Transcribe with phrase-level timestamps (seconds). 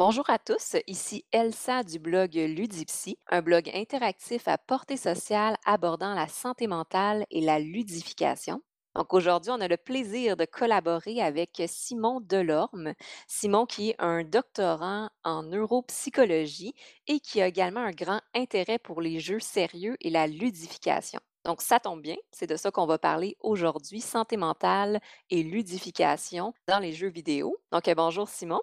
[0.00, 6.14] Bonjour à tous, ici Elsa du blog Ludipsy, un blog interactif à portée sociale abordant
[6.14, 8.62] la santé mentale et la ludification.
[8.94, 12.92] Donc aujourd'hui, on a le plaisir de collaborer avec Simon Delorme.
[13.26, 16.74] Simon qui est un doctorant en neuropsychologie
[17.08, 21.18] et qui a également un grand intérêt pour les jeux sérieux et la ludification.
[21.44, 26.54] Donc ça tombe bien, c'est de ça qu'on va parler aujourd'hui, santé mentale et ludification
[26.68, 27.56] dans les jeux vidéo.
[27.72, 28.60] Donc bonjour Simon.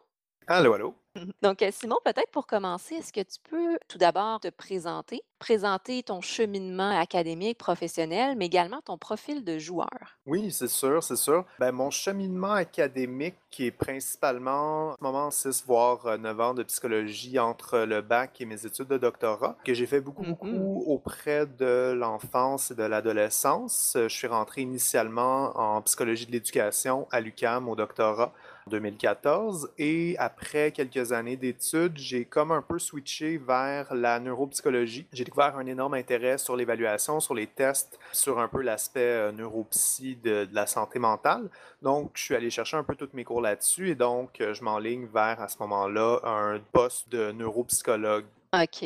[0.47, 0.95] Allô, allô?
[1.41, 6.03] Donc, euh, Simon, peut-être pour commencer, est-ce que tu peux tout d'abord te présenter, présenter
[6.03, 10.19] ton cheminement académique, professionnel, mais également ton profil de joueur?
[10.25, 11.45] Oui, c'est sûr, c'est sûr.
[11.59, 16.53] Ben, mon cheminement académique qui est principalement, en ce moment, 6 voire euh, 9 ans
[16.55, 20.25] de psychologie entre le bac et mes études de doctorat, que j'ai fait beaucoup, Mhm.
[20.25, 23.93] beaucoup auprès de l'enfance et de l'adolescence.
[23.95, 28.33] Euh, Je suis rentré initialement en psychologie de l'éducation à l'UQAM au doctorat
[28.69, 35.05] 2014 et après quelques années d'études, j'ai comme un peu switché vers la neuropsychologie.
[35.13, 39.31] J'ai découvert un énorme intérêt sur l'évaluation, sur les tests, sur un peu l'aspect euh,
[39.31, 41.49] neuropsy de, de la santé mentale.
[41.83, 44.63] Donc, je suis allé chercher un peu tous mes cours là-dessus et donc euh, je
[44.63, 48.25] m'enligne vers à ce moment-là un poste de neuropsychologue
[48.63, 48.85] OK,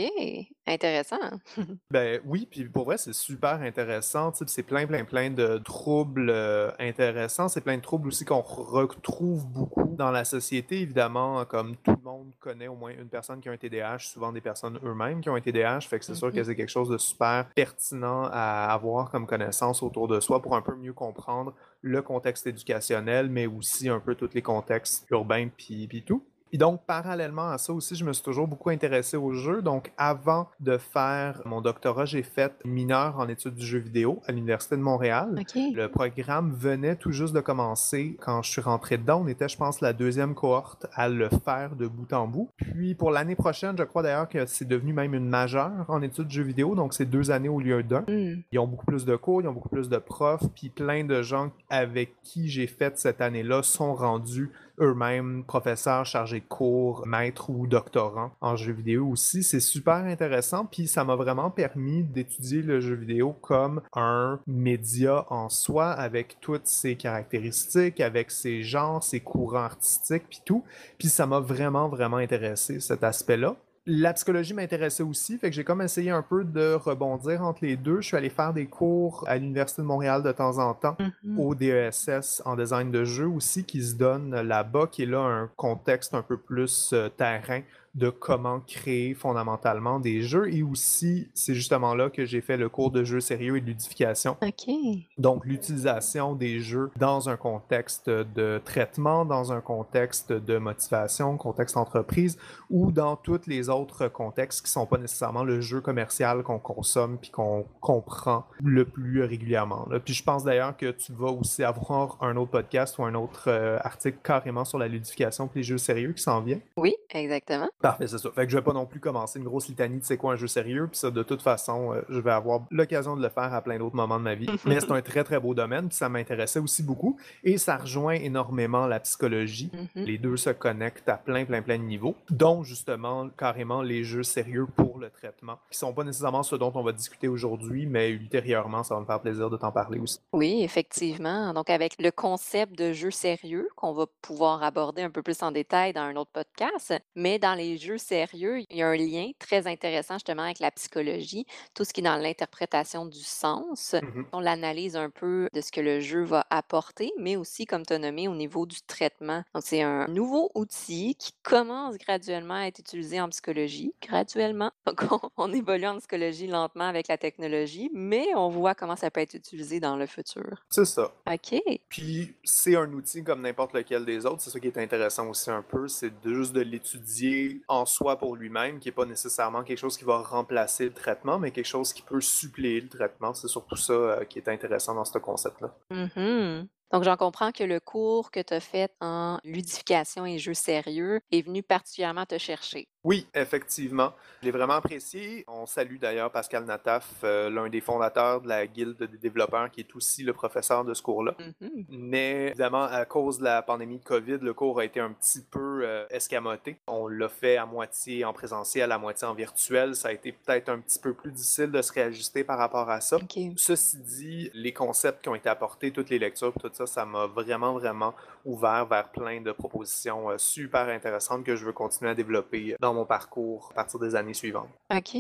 [0.66, 1.18] intéressant.
[1.92, 4.32] Ben oui, puis pour vrai, c'est super intéressant.
[4.48, 7.50] C'est plein, plein, plein de troubles euh, intéressants.
[7.50, 11.46] C'est plein de troubles aussi qu'on retrouve beaucoup dans la société, évidemment.
[11.46, 14.42] Comme tout le monde connaît au moins une personne qui a un TDAH, souvent des
[14.42, 15.82] personnes eux-mêmes qui ont un TDAH.
[15.82, 16.44] Fait que c'est sûr que Mhm.
[16.46, 20.62] c'est quelque chose de super pertinent à avoir comme connaissance autour de soi pour un
[20.62, 26.04] peu mieux comprendre le contexte éducationnel, mais aussi un peu tous les contextes urbains, puis
[26.06, 26.24] tout.
[26.52, 29.62] Et donc, parallèlement à ça aussi, je me suis toujours beaucoup intéressé aux jeux.
[29.62, 34.32] Donc, avant de faire mon doctorat, j'ai fait mineur en études du jeu vidéo à
[34.32, 35.44] l'Université de Montréal.
[35.56, 39.22] Le programme venait tout juste de commencer quand je suis rentré dedans.
[39.24, 42.50] On était, je pense, la deuxième cohorte à le faire de bout en bout.
[42.58, 46.28] Puis, pour l'année prochaine, je crois d'ailleurs que c'est devenu même une majeure en études
[46.28, 46.74] du jeu vidéo.
[46.74, 48.02] Donc, c'est deux années au lieu d'un.
[48.08, 48.42] Hmm.
[48.52, 51.22] Ils ont beaucoup plus de cours, ils ont beaucoup plus de profs, puis plein de
[51.22, 57.50] gens avec qui j'ai fait cette année-là sont rendus eux-mêmes professeurs chargés de cours, maîtres
[57.50, 59.44] ou doctorants en jeux vidéo aussi.
[59.44, 65.26] C'est super intéressant, puis ça m'a vraiment permis d'étudier le jeu vidéo comme un média
[65.30, 70.64] en soi avec toutes ses caractéristiques, avec ses genres, ses courants artistiques, puis tout.
[70.98, 73.56] Puis ça m'a vraiment, vraiment intéressé cet aspect-là.
[73.92, 77.76] La psychologie m'intéressait aussi, fait que j'ai comme essayé un peu de rebondir entre les
[77.76, 78.02] deux.
[78.02, 81.40] Je suis allé faire des cours à l'Université de Montréal de temps en temps, Mhm.
[81.40, 85.50] au DESS en design de jeu aussi, qui se donne là-bas, qui est là un
[85.56, 87.62] contexte un peu plus euh, terrain
[87.96, 90.54] de comment créer fondamentalement des jeux.
[90.54, 93.66] Et aussi, c'est justement là que j'ai fait le cours de jeux sérieux et de
[93.66, 94.38] ludification.
[94.42, 94.74] OK.
[95.18, 101.78] Donc, l'utilisation des jeux dans un contexte de traitement, dans un contexte de motivation, contexte
[101.78, 102.38] entreprise,
[102.70, 107.18] ou dans tous les autres contextes qui sont pas nécessairement le jeu commercial qu'on consomme
[107.18, 109.88] puis qu'on comprend le plus régulièrement.
[109.90, 110.00] là.
[110.00, 113.46] Puis je pense d'ailleurs que tu vas aussi avoir un autre podcast ou un autre
[113.48, 116.60] euh, article carrément sur la ludification puis les jeux sérieux qui s'en vient.
[116.78, 117.70] Oui, exactement.
[117.82, 118.30] Parfait, c'est ça.
[118.32, 120.36] Fait que je vais pas non plus commencer une grosse litanie de c'est quoi un
[120.36, 123.54] jeu sérieux, puis ça, de toute façon, euh, je vais avoir l'occasion de le faire
[123.54, 124.50] à plein d'autres moments de ma vie.
[124.66, 128.16] Mais c'est un très, très beau domaine, puis ça m'intéressait aussi beaucoup, et ça rejoint
[128.16, 129.72] énormément la psychologie.
[129.96, 130.04] Mhm.
[130.04, 134.24] Les deux se connectent à plein, plein, plein de niveaux, dont justement, carrément, les jeux
[134.24, 138.10] sérieux pour le traitement, qui sont pas nécessairement ce dont on va discuter aujourd'hui, mais
[138.10, 140.20] ultérieurement, ça va me faire plaisir de t'en parler aussi.
[140.34, 141.54] Oui, effectivement.
[141.54, 145.52] Donc, avec le concept de jeu sérieux qu'on va pouvoir aborder un peu plus en
[145.52, 149.32] détail dans un autre podcast, mais dans les jeux sérieux, il y a un lien
[149.40, 154.26] très intéressant justement avec la psychologie, tout ce qui est dans l'interprétation du sens, Mhm.
[154.34, 157.94] on l'analyse un peu de ce que le jeu va apporter, mais aussi, comme tu
[157.94, 159.44] as nommé, au niveau du traitement.
[159.54, 164.72] Donc, c'est un nouveau outil qui commence graduellement à être utilisé en psychologie, graduellement.
[164.88, 169.12] Donc, on, on évolue en psychologie lentement avec la technologie, mais on voit comment ça
[169.12, 170.64] peut être utilisé dans le futur.
[170.70, 171.12] C'est ça.
[171.32, 171.62] OK.
[171.90, 174.42] Puis c'est un outil comme n'importe lequel des autres.
[174.42, 178.36] C'est ça qui est intéressant aussi un peu, c'est juste de l'étudier en soi pour
[178.36, 181.94] lui-même, qui n'est pas nécessairement quelque chose qui va remplacer le traitement, mais quelque chose
[181.94, 183.34] qui peut suppléer le traitement.
[183.34, 185.74] C'est surtout ça euh, qui est intéressant dans ce concept-là.
[185.92, 186.68] Mhm.
[186.92, 191.22] Donc, j'en comprends que le cours que tu as fait en ludification et jeux sérieux
[191.32, 192.88] est venu particulièrement te chercher.
[193.06, 194.12] Oui, effectivement.
[194.42, 195.46] Je l'ai vraiment apprécié.
[195.48, 199.82] On salue d'ailleurs Pascal Nataf, euh, l'un des fondateurs de la Guilde des développeurs, qui
[199.82, 201.34] est aussi le professeur de ce cours-là.
[201.62, 201.86] Mhm.
[201.90, 205.42] Mais évidemment, à cause de la pandémie de COVID, le cours a été un petit
[205.50, 206.78] peu euh, escamoté.
[206.88, 209.96] On l'a fait à moitié en présentiel, à moitié en virtuel.
[209.96, 213.00] Ça a été peut-être un petit peu plus difficile de se réajuster par rapport à
[213.00, 213.18] ça.
[213.56, 217.28] Ceci dit, les concepts qui ont été apportés, toutes les lectures, tout ça, ça m'a
[217.28, 218.14] vraiment, vraiment
[218.46, 222.94] ouvert vers plein de propositions euh, super intéressantes que je veux continuer à développer dans
[222.94, 224.70] mon parcours à partir des années suivantes.
[224.96, 225.18] OK.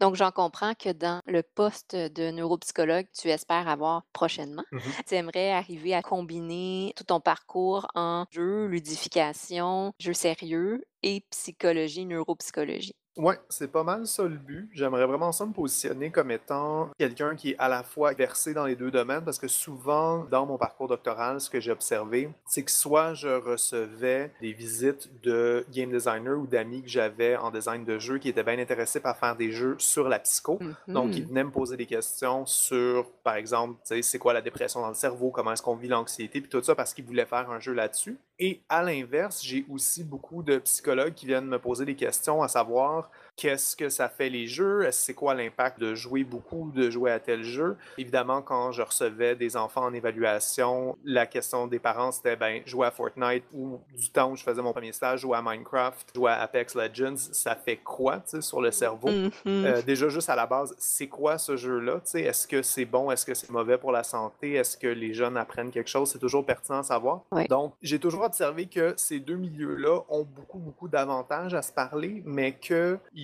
[0.00, 4.80] Donc, j'en comprends que dans le poste de neuropsychologue, tu espères avoir prochainement, Mhm.
[5.06, 12.04] tu aimerais arriver à combiner tout ton parcours en jeu, ludification, jeu sérieux et psychologie,
[12.04, 12.94] neuropsychologie.
[13.16, 14.68] Ouais, c'est pas mal ça le but.
[14.72, 18.66] J'aimerais vraiment ça me positionner comme étant quelqu'un qui est à la fois versé dans
[18.66, 22.62] les deux domaines parce que souvent, dans mon parcours doctoral, ce que j'ai observé, c'est
[22.62, 27.84] que soit je recevais des visites de game designers ou d'amis que j'avais en design
[27.84, 30.58] de jeux qui étaient bien intéressés par faire des jeux sur la psycho.
[30.88, 31.28] Donc, ils Mhm.
[31.28, 35.30] venaient me poser des questions sur, par exemple, c'est quoi la dépression dans le cerveau,
[35.30, 38.18] comment est-ce qu'on vit l'anxiété, puis tout ça, parce qu'ils voulaient faire un jeu là-dessus.
[38.38, 42.48] Et à l'inverse, j'ai aussi beaucoup de psychologues qui viennent me poser des questions à
[42.48, 46.90] savoir qu'est-ce que ça fait les jeux, est-ce c'est quoi l'impact de jouer beaucoup, de
[46.90, 47.76] jouer à tel jeu?
[47.98, 52.86] Évidemment, quand je recevais des enfants en évaluation, la question des parents, c'était ben, jouer
[52.86, 56.32] à Fortnite ou du temps où je faisais mon premier stage, jouer à Minecraft, jouer
[56.32, 59.10] à Apex Legends, ça fait quoi, sur le cerveau?
[59.10, 59.30] Mhm.
[59.46, 62.00] Euh, déjà, juste à la base, c'est quoi ce jeu-là?
[62.14, 63.10] Est-ce que c'est bon?
[63.10, 64.54] Est-ce que c'est mauvais pour la santé?
[64.54, 66.10] Est-ce que les jeunes apprennent quelque chose?
[66.10, 67.20] C'est toujours pertinent à savoir.
[67.48, 72.22] Donc, j'ai toujours observé que ces deux milieux-là ont beaucoup, beaucoup d'avantages à se parler,
[72.24, 72.52] mais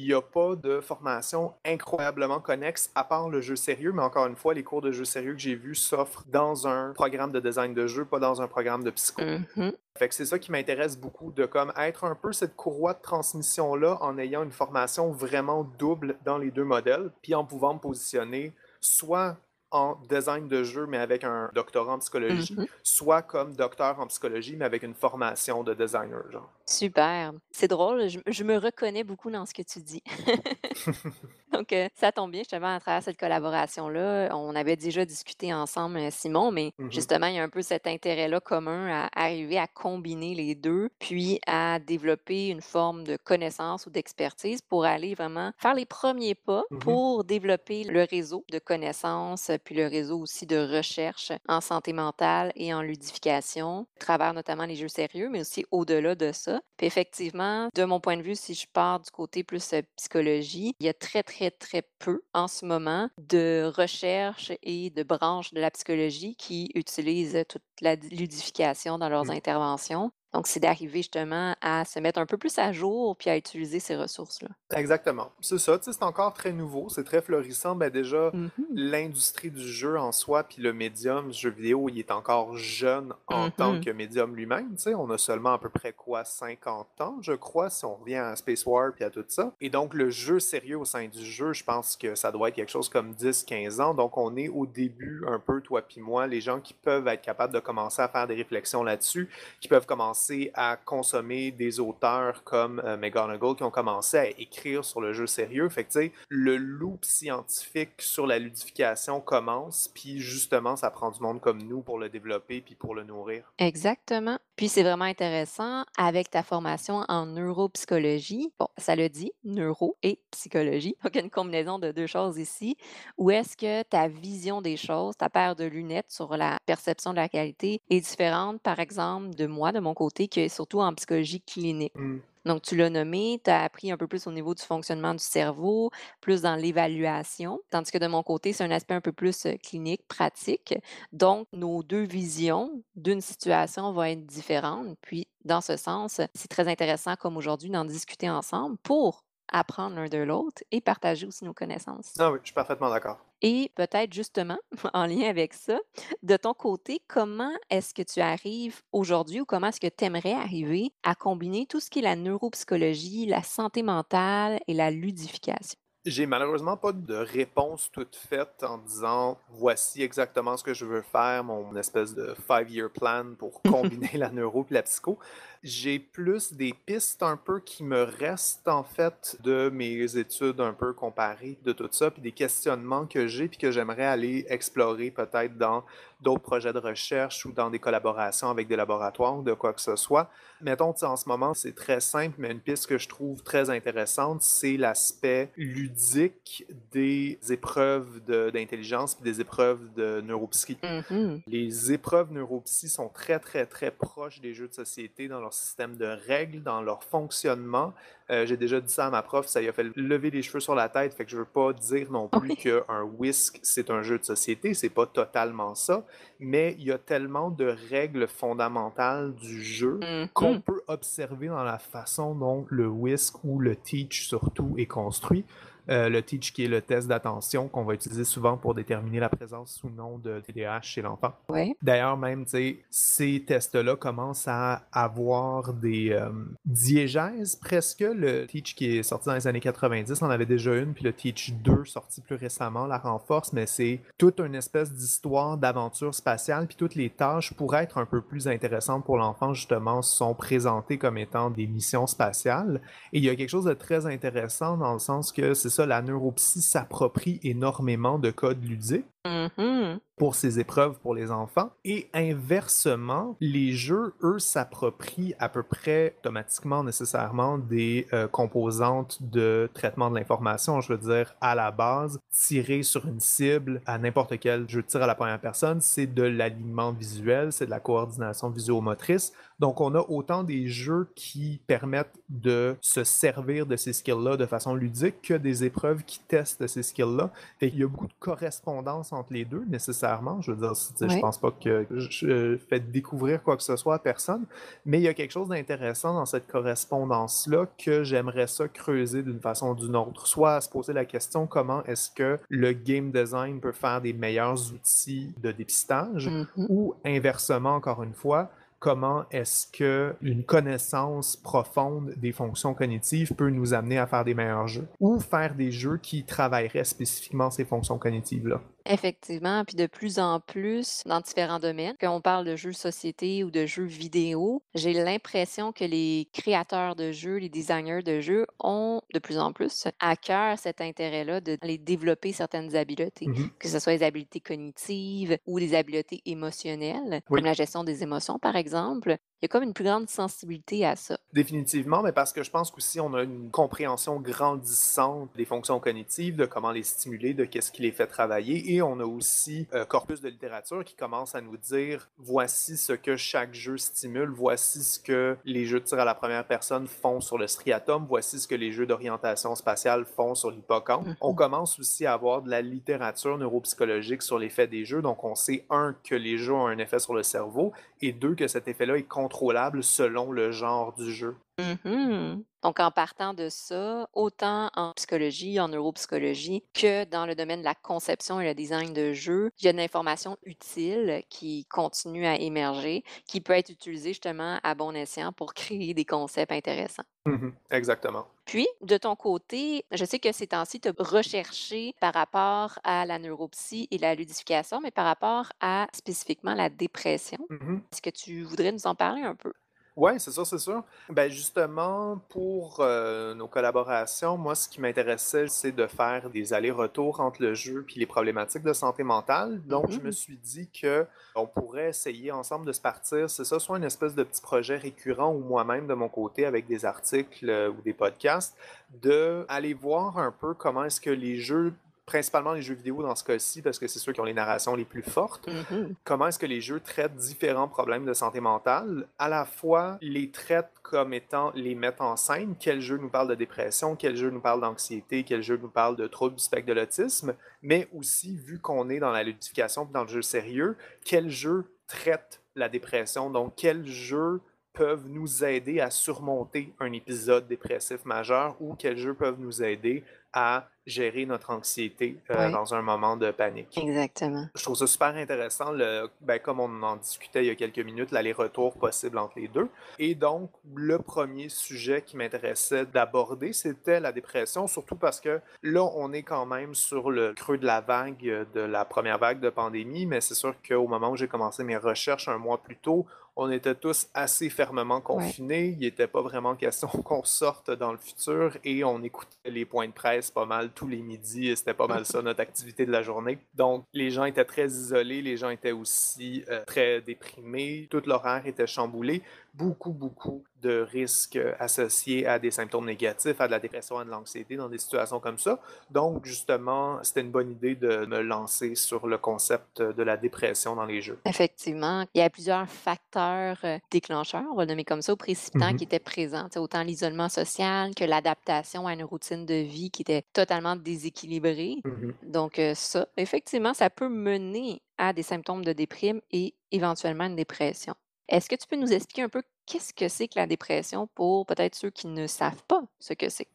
[0.02, 3.93] qu'il n'y a pas de formation incroyablement connexe à part le jeu sérieux.
[3.93, 6.93] Mais encore une fois, les cours de jeu sérieux que j'ai vus s'offrent dans un
[6.93, 9.22] programme de design de jeu, pas dans un programme de psycho.
[9.22, 9.72] Mhm.
[9.96, 13.02] Fait que c'est ça qui m'intéresse beaucoup, de comme être un peu cette courroie de
[13.02, 17.78] transmission-là en ayant une formation vraiment double dans les deux modèles, puis en pouvant me
[17.78, 19.37] positionner soit
[19.72, 22.66] en design de jeu, mais avec un doctorat en psychologie, Mhm.
[22.82, 26.50] soit comme docteur en psychologie, mais avec une formation de designer, genre.
[26.66, 27.32] Super.
[27.50, 30.02] C'est drôle, je, je me reconnais beaucoup dans ce que tu dis.
[31.52, 34.30] Donc, euh, ça tombe bien, justement, à travers cette collaboration-là.
[34.34, 36.90] On avait déjà discuté ensemble, euh, Simon, mais Mhm.
[36.90, 40.88] justement, il y a un peu cet intérêt-là commun à arriver à combiner les deux,
[40.98, 46.34] puis à développer une forme de connaissance ou d'expertise pour aller vraiment faire les premiers
[46.34, 46.78] pas Mhm.
[46.78, 52.53] pour développer le réseau de connaissances, puis le réseau aussi de recherche en santé mentale
[52.56, 56.61] et en ludification, à travers notamment les jeux sérieux, mais aussi au-delà de ça.
[56.76, 60.75] Puis effectivement, de mon point de vue, si je pars du côté plus euh, psychologie,
[60.81, 65.53] il y a très, très, très peu en ce moment de recherche et de branches
[65.55, 69.31] de la psychologie qui utilisent toute la ludification dans leurs Mm.
[69.31, 70.11] interventions.
[70.32, 73.81] Donc, c'est d'arriver justement à se mettre un peu plus à jour puis à utiliser
[73.81, 74.49] ces ressources-là.
[74.75, 75.31] Exactement.
[75.40, 77.75] C'est ça, tu sais, c'est encore très nouveau, c'est très florissant.
[77.75, 78.50] Ben déjà, Mhm.
[78.75, 83.50] l'industrie du jeu en soi, puis le médium jeu vidéo, il est encore jeune en
[83.50, 83.84] tant Mhm.
[83.84, 84.75] que médium lui-même.
[84.76, 87.96] Tu sais, on a seulement à peu près quoi, 50 ans, je crois, si on
[87.96, 89.52] revient à Space War puis à tout ça.
[89.61, 92.55] Et donc, le jeu sérieux au sein du jeu, je pense que ça doit être
[92.55, 93.93] quelque chose comme 10-15 ans.
[93.94, 97.23] Donc, on est au début, un peu, toi puis moi, les gens qui peuvent être
[97.23, 99.29] capables de commencer à faire des réflexions là-dessus,
[99.61, 100.21] qui peuvent commencer
[100.54, 105.26] à consommer des auteurs comme euh, McGonagall qui ont commencé à écrire sur le jeu
[105.26, 105.69] sérieux.
[105.69, 111.40] Fait que, le loop scientifique sur la ludification commence, puis justement, ça prend du monde
[111.40, 113.52] comme nous pour le développer puis pour le nourrir.
[113.58, 114.38] Exactement.
[114.56, 118.52] Puis c'est vraiment intéressant avec ta formation en neuropsychologie.
[118.58, 120.94] Bon, ça le dit, neuro et psychologie.
[121.02, 122.76] Donc, une combinaison de deux choses ici.
[123.19, 127.17] Où est-ce que ta vision des choses, ta paire de lunettes sur la perception de
[127.17, 130.94] la réalité est différente, par exemple, de moi, de mon côté, qui est surtout en
[130.94, 131.92] psychologie clinique.
[131.96, 132.19] Hmm.
[132.44, 135.22] Donc, tu l'as nommé, tu as appris un peu plus au niveau du fonctionnement du
[135.22, 135.90] cerveau,
[136.20, 140.02] plus dans l'évaluation, tandis que de mon côté, c'est un aspect un peu plus clinique,
[140.08, 140.74] pratique.
[141.12, 144.96] Donc, nos deux visions d'une situation vont être différentes.
[145.02, 150.08] Puis, dans ce sens, c'est très intéressant, comme aujourd'hui, d'en discuter ensemble pour apprendre l'un
[150.08, 152.14] de l'autre et partager aussi nos connaissances.
[152.19, 153.19] Ah oui, je suis parfaitement d'accord.
[153.43, 154.58] Et peut-être justement,
[154.94, 155.79] en lien avec ça,
[156.22, 160.32] de ton côté, comment est-ce que tu arrives aujourd'hui ou comment est-ce que tu aimerais
[160.32, 165.77] arriver à combiner tout ce qui est la neuropsychologie, la santé mentale et la ludification?
[166.05, 171.03] J'ai malheureusement pas de réponse toute faite en disant voici exactement ce que je veux
[171.03, 175.20] faire, mon espèce de five-year plan pour combiner la neuro et la psycho.
[175.62, 180.72] J'ai plus des pistes un peu qui me restent en fait de mes études un
[180.72, 185.12] peu comparées de tout ça, puis des questionnements que j'ai puis que j'aimerais aller explorer
[185.12, 185.84] peut-être dans
[186.20, 189.81] d'autres projets de recherche ou dans des collaborations avec des laboratoires ou de quoi que
[189.81, 190.31] ce soit.
[190.60, 194.42] Mettons, en ce moment, c'est très simple, mais une piste que je trouve très intéressante,
[194.42, 200.78] c'est l'aspect ludique des épreuves d'intelligence et des épreuves de neuropsy.
[200.82, 201.40] Mhm.
[201.46, 205.97] Les épreuves neuropsy sont très, très, très proches des jeux de société dans leur système
[205.97, 207.93] de règles, dans leur fonctionnement.
[208.31, 210.61] Euh, j'ai déjà dit ça à ma prof, ça lui a fait lever les cheveux
[210.61, 214.03] sur la tête, fait que je veux pas dire non plus qu'un whisk, c'est un
[214.03, 216.05] jeu de société, c'est pas totalement ça,
[216.41, 220.01] mais il y a tellement de règles fondamentales du jeu
[220.35, 220.63] qu'on Mhm.
[220.63, 225.44] peut observer dans la façon dont le whisk ou le teach surtout est construit.
[225.89, 229.29] Euh, le teach qui est le test d'attention qu'on va utiliser souvent pour déterminer la
[229.29, 231.32] présence ou non de TDAH chez l'enfant.
[231.48, 231.74] Ouais.
[231.82, 232.44] D'ailleurs, même,
[232.91, 236.31] ces tests-là commencent à avoir des euh,
[236.65, 238.01] diégèses presque.
[238.01, 241.05] Le Teach qui est sorti dans les années 90, on en avait déjà une, puis
[241.05, 246.15] le Teach 2 sorti plus récemment la renforce, mais c'est toute une espèce d'histoire d'aventure
[246.15, 250.34] spatiale, puis toutes les tâches pour être un peu plus intéressantes pour l'enfant, justement, sont
[250.34, 252.81] présentées comme étant des missions spatiales.
[253.12, 255.86] Et il y a quelque chose de très intéressant dans le sens que c'est ça,
[255.86, 260.00] la neuropsy s'approprie énormément de codes ludiques Mhm.
[260.17, 261.70] pour ces épreuves pour les enfants.
[261.84, 269.69] Et inversement, les jeux, eux, s'approprient à peu près automatiquement, nécessairement, des euh, composantes de
[269.74, 270.81] traitement de l'information.
[270.81, 274.86] Je veux dire, à la base, tirer sur une cible à n'importe quel jeu de
[274.86, 279.32] tir à la première personne, c'est de l'alignement visuel, c'est de la coordination visuomotrice.
[279.58, 284.46] Donc, on a autant des jeux qui permettent de se servir de ces skills-là de
[284.46, 287.31] façon ludique que des épreuves qui testent ces skills-là.
[287.58, 290.40] Fait qu'il y a beaucoup de correspondance entre les deux, nécessairement.
[290.42, 293.94] Je veux dire, je pense pas que je euh, fais découvrir quoi que ce soit
[293.94, 294.44] à personne,
[294.86, 299.40] mais il y a quelque chose d'intéressant dans cette correspondance-là que j'aimerais ça creuser d'une
[299.40, 300.26] façon ou d'une autre.
[300.26, 304.12] Soit à se poser la question comment est-ce que le game design peut faire des
[304.12, 306.46] meilleurs outils de dépistage, Mhm.
[306.69, 313.48] ou inversement, encore une fois, comment est-ce que une connaissance profonde des fonctions cognitives peut
[313.50, 314.86] nous amener à faire des meilleurs jeux?
[315.00, 318.60] Ou faire des jeux qui travailleraient spécifiquement ces fonctions cognitives-là?
[318.86, 323.44] Effectivement, puis de plus en plus dans différents domaines, quand on parle de jeux société
[323.44, 328.46] ou de jeux vidéo, j'ai l'impression que les créateurs de jeux, les designers de jeux
[328.60, 333.51] ont de plus en plus à cœur cet intérêt-là de les développer certaines habiletés, Mhm.
[333.58, 337.41] que ce soit les habiletés cognitives ou les habiletés émotionnelles, Oui.
[337.41, 339.17] comme la gestion des émotions par exemple.
[339.41, 341.19] Il y a comme une plus grande sensibilité à ça.
[341.32, 346.36] Définitivement, mais parce que je pense qu'aussi on a une compréhension grandissante des fonctions cognitives,
[346.36, 349.84] de comment les stimuler, de qu'est-ce qui les fait travailler, et on a aussi un
[349.84, 354.82] corpus de littérature qui commence à nous dire voici ce que chaque jeu stimule, voici
[354.82, 358.41] ce que les jeux de tir à la première personne font sur le striatum, voici
[358.41, 361.06] ce que les jeux d'orientation spatiale font sur l'hippocampe.
[361.06, 361.17] Mhm.
[361.20, 365.34] On commence aussi à avoir de la littérature neuropsychologique sur l'effet des jeux, donc on
[365.34, 368.69] sait un que les jeux ont un effet sur le cerveau, et deux que cet
[368.69, 371.36] effet-là est contrôlable selon le genre du jeu.
[371.84, 372.44] Mhm.
[372.62, 377.64] Donc, en partant de ça, autant en psychologie, en neuropsychologie, que dans le domaine de
[377.64, 382.24] la conception et le design de jeux, il y a une information utile qui continue
[382.26, 387.04] à émerger, qui peut être utilisée justement à bon escient pour créer des concepts intéressants.
[387.26, 388.26] Mhm, Exactement.
[388.44, 393.06] Puis, de ton côté, je sais que ces temps-ci, tu as recherché par rapport à
[393.06, 397.38] la neuropsie et la ludification, mais par rapport à spécifiquement la dépression.
[397.48, 397.82] Mhm.
[397.92, 399.52] Est-ce que tu voudrais nous en parler un peu?
[399.94, 400.82] Oui, c'est ça, c'est sûr.
[401.11, 407.20] Ben justement, pour euh, nos collaborations, moi, ce qui m'intéressait, c'est de faire des allers-retours
[407.20, 409.61] entre le jeu et les problématiques de santé mentale.
[409.67, 410.13] Donc, je me Mhm.
[410.13, 414.15] suis dit que on pourrait essayer ensemble de se partir, c'est ça, soit une espèce
[414.15, 417.93] de petit projet récurrent ou moi-même de mon côté avec des articles euh, ou des
[417.93, 418.56] podcasts,
[419.03, 421.75] de aller voir un peu comment est-ce que les jeux
[422.06, 424.75] principalement les jeux vidéo dans ce cas-ci, parce que c'est ceux qui ont les narrations
[424.75, 425.94] les plus fortes, Mhm.
[426.05, 430.31] comment est-ce que les jeux traitent différents problèmes de santé mentale, à la fois les
[430.31, 434.31] traitent comme étant les mettent en scène, quel jeu nous parle de dépression, quel jeu
[434.31, 438.37] nous parle d'anxiété, quel jeu nous parle de troubles du spectre de l'autisme, mais aussi,
[438.37, 443.31] vu qu'on est dans la ludification dans le jeu sérieux, quel jeu traite la dépression,
[443.31, 444.41] donc quels jeux
[444.75, 450.03] peuvent nous aider à surmonter un épisode dépressif majeur ou quels jeux peuvent nous aider
[450.32, 453.79] à gérer notre anxiété euh, dans un moment de panique.
[453.79, 454.46] Exactement.
[454.55, 457.79] Je trouve ça super intéressant, le, ben, comme on en discutait il y a quelques
[457.79, 459.69] minutes, l'aller-retour possible entre les deux.
[459.98, 465.84] Et donc, le premier sujet qui m'intéressait d'aborder, c'était la dépression, surtout parce que là,
[465.94, 469.41] on est quand même sur le creux de la vague, euh, de la première vague
[469.41, 472.77] de pandémie, mais c'est sûr qu'au moment où j'ai commencé mes recherches un mois plus
[472.77, 475.77] tôt, on était tous assez fermement confinés.
[475.79, 479.86] Il n'était pas vraiment question qu'on sorte dans le futur et on écoutait les points
[479.86, 481.56] de presse pas mal tous les midis.
[481.56, 483.39] C'était pas mal ça notre activité de la journée.
[483.55, 487.89] Donc, les gens étaient très isolés, les gens étaient aussi euh, très déprimés.
[487.91, 489.22] Tout l'horaire était chamboulé.
[489.55, 494.11] Beaucoup, beaucoup de risques associés à des symptômes négatifs, à de la dépression, à de
[494.11, 495.61] l'anxiété dans des situations comme ça.
[495.91, 500.75] Donc, justement, c'était une bonne idée de me lancer sur le concept de la dépression
[500.77, 501.19] dans les jeux.
[501.27, 505.73] Effectivement, il y a plusieurs facteurs euh, déclencheurs, on va le nommer comme ça, précipitants
[505.73, 505.77] Mhm.
[505.77, 506.49] qui étaient présents.
[506.56, 511.77] Autant l'isolement social que l'adaptation à une routine de vie qui était totalement déséquilibrée.
[511.85, 512.14] Mhm.
[512.23, 517.37] Donc, euh, ça, effectivement, ça peut mener à des symptômes de déprime et éventuellement une
[517.37, 517.94] dépression.
[518.29, 521.46] Est-ce que tu peux nous expliquer un peu qu'est-ce que c'est que la dépression pour
[521.46, 523.48] peut-être ceux qui ne savent pas ce que c'est?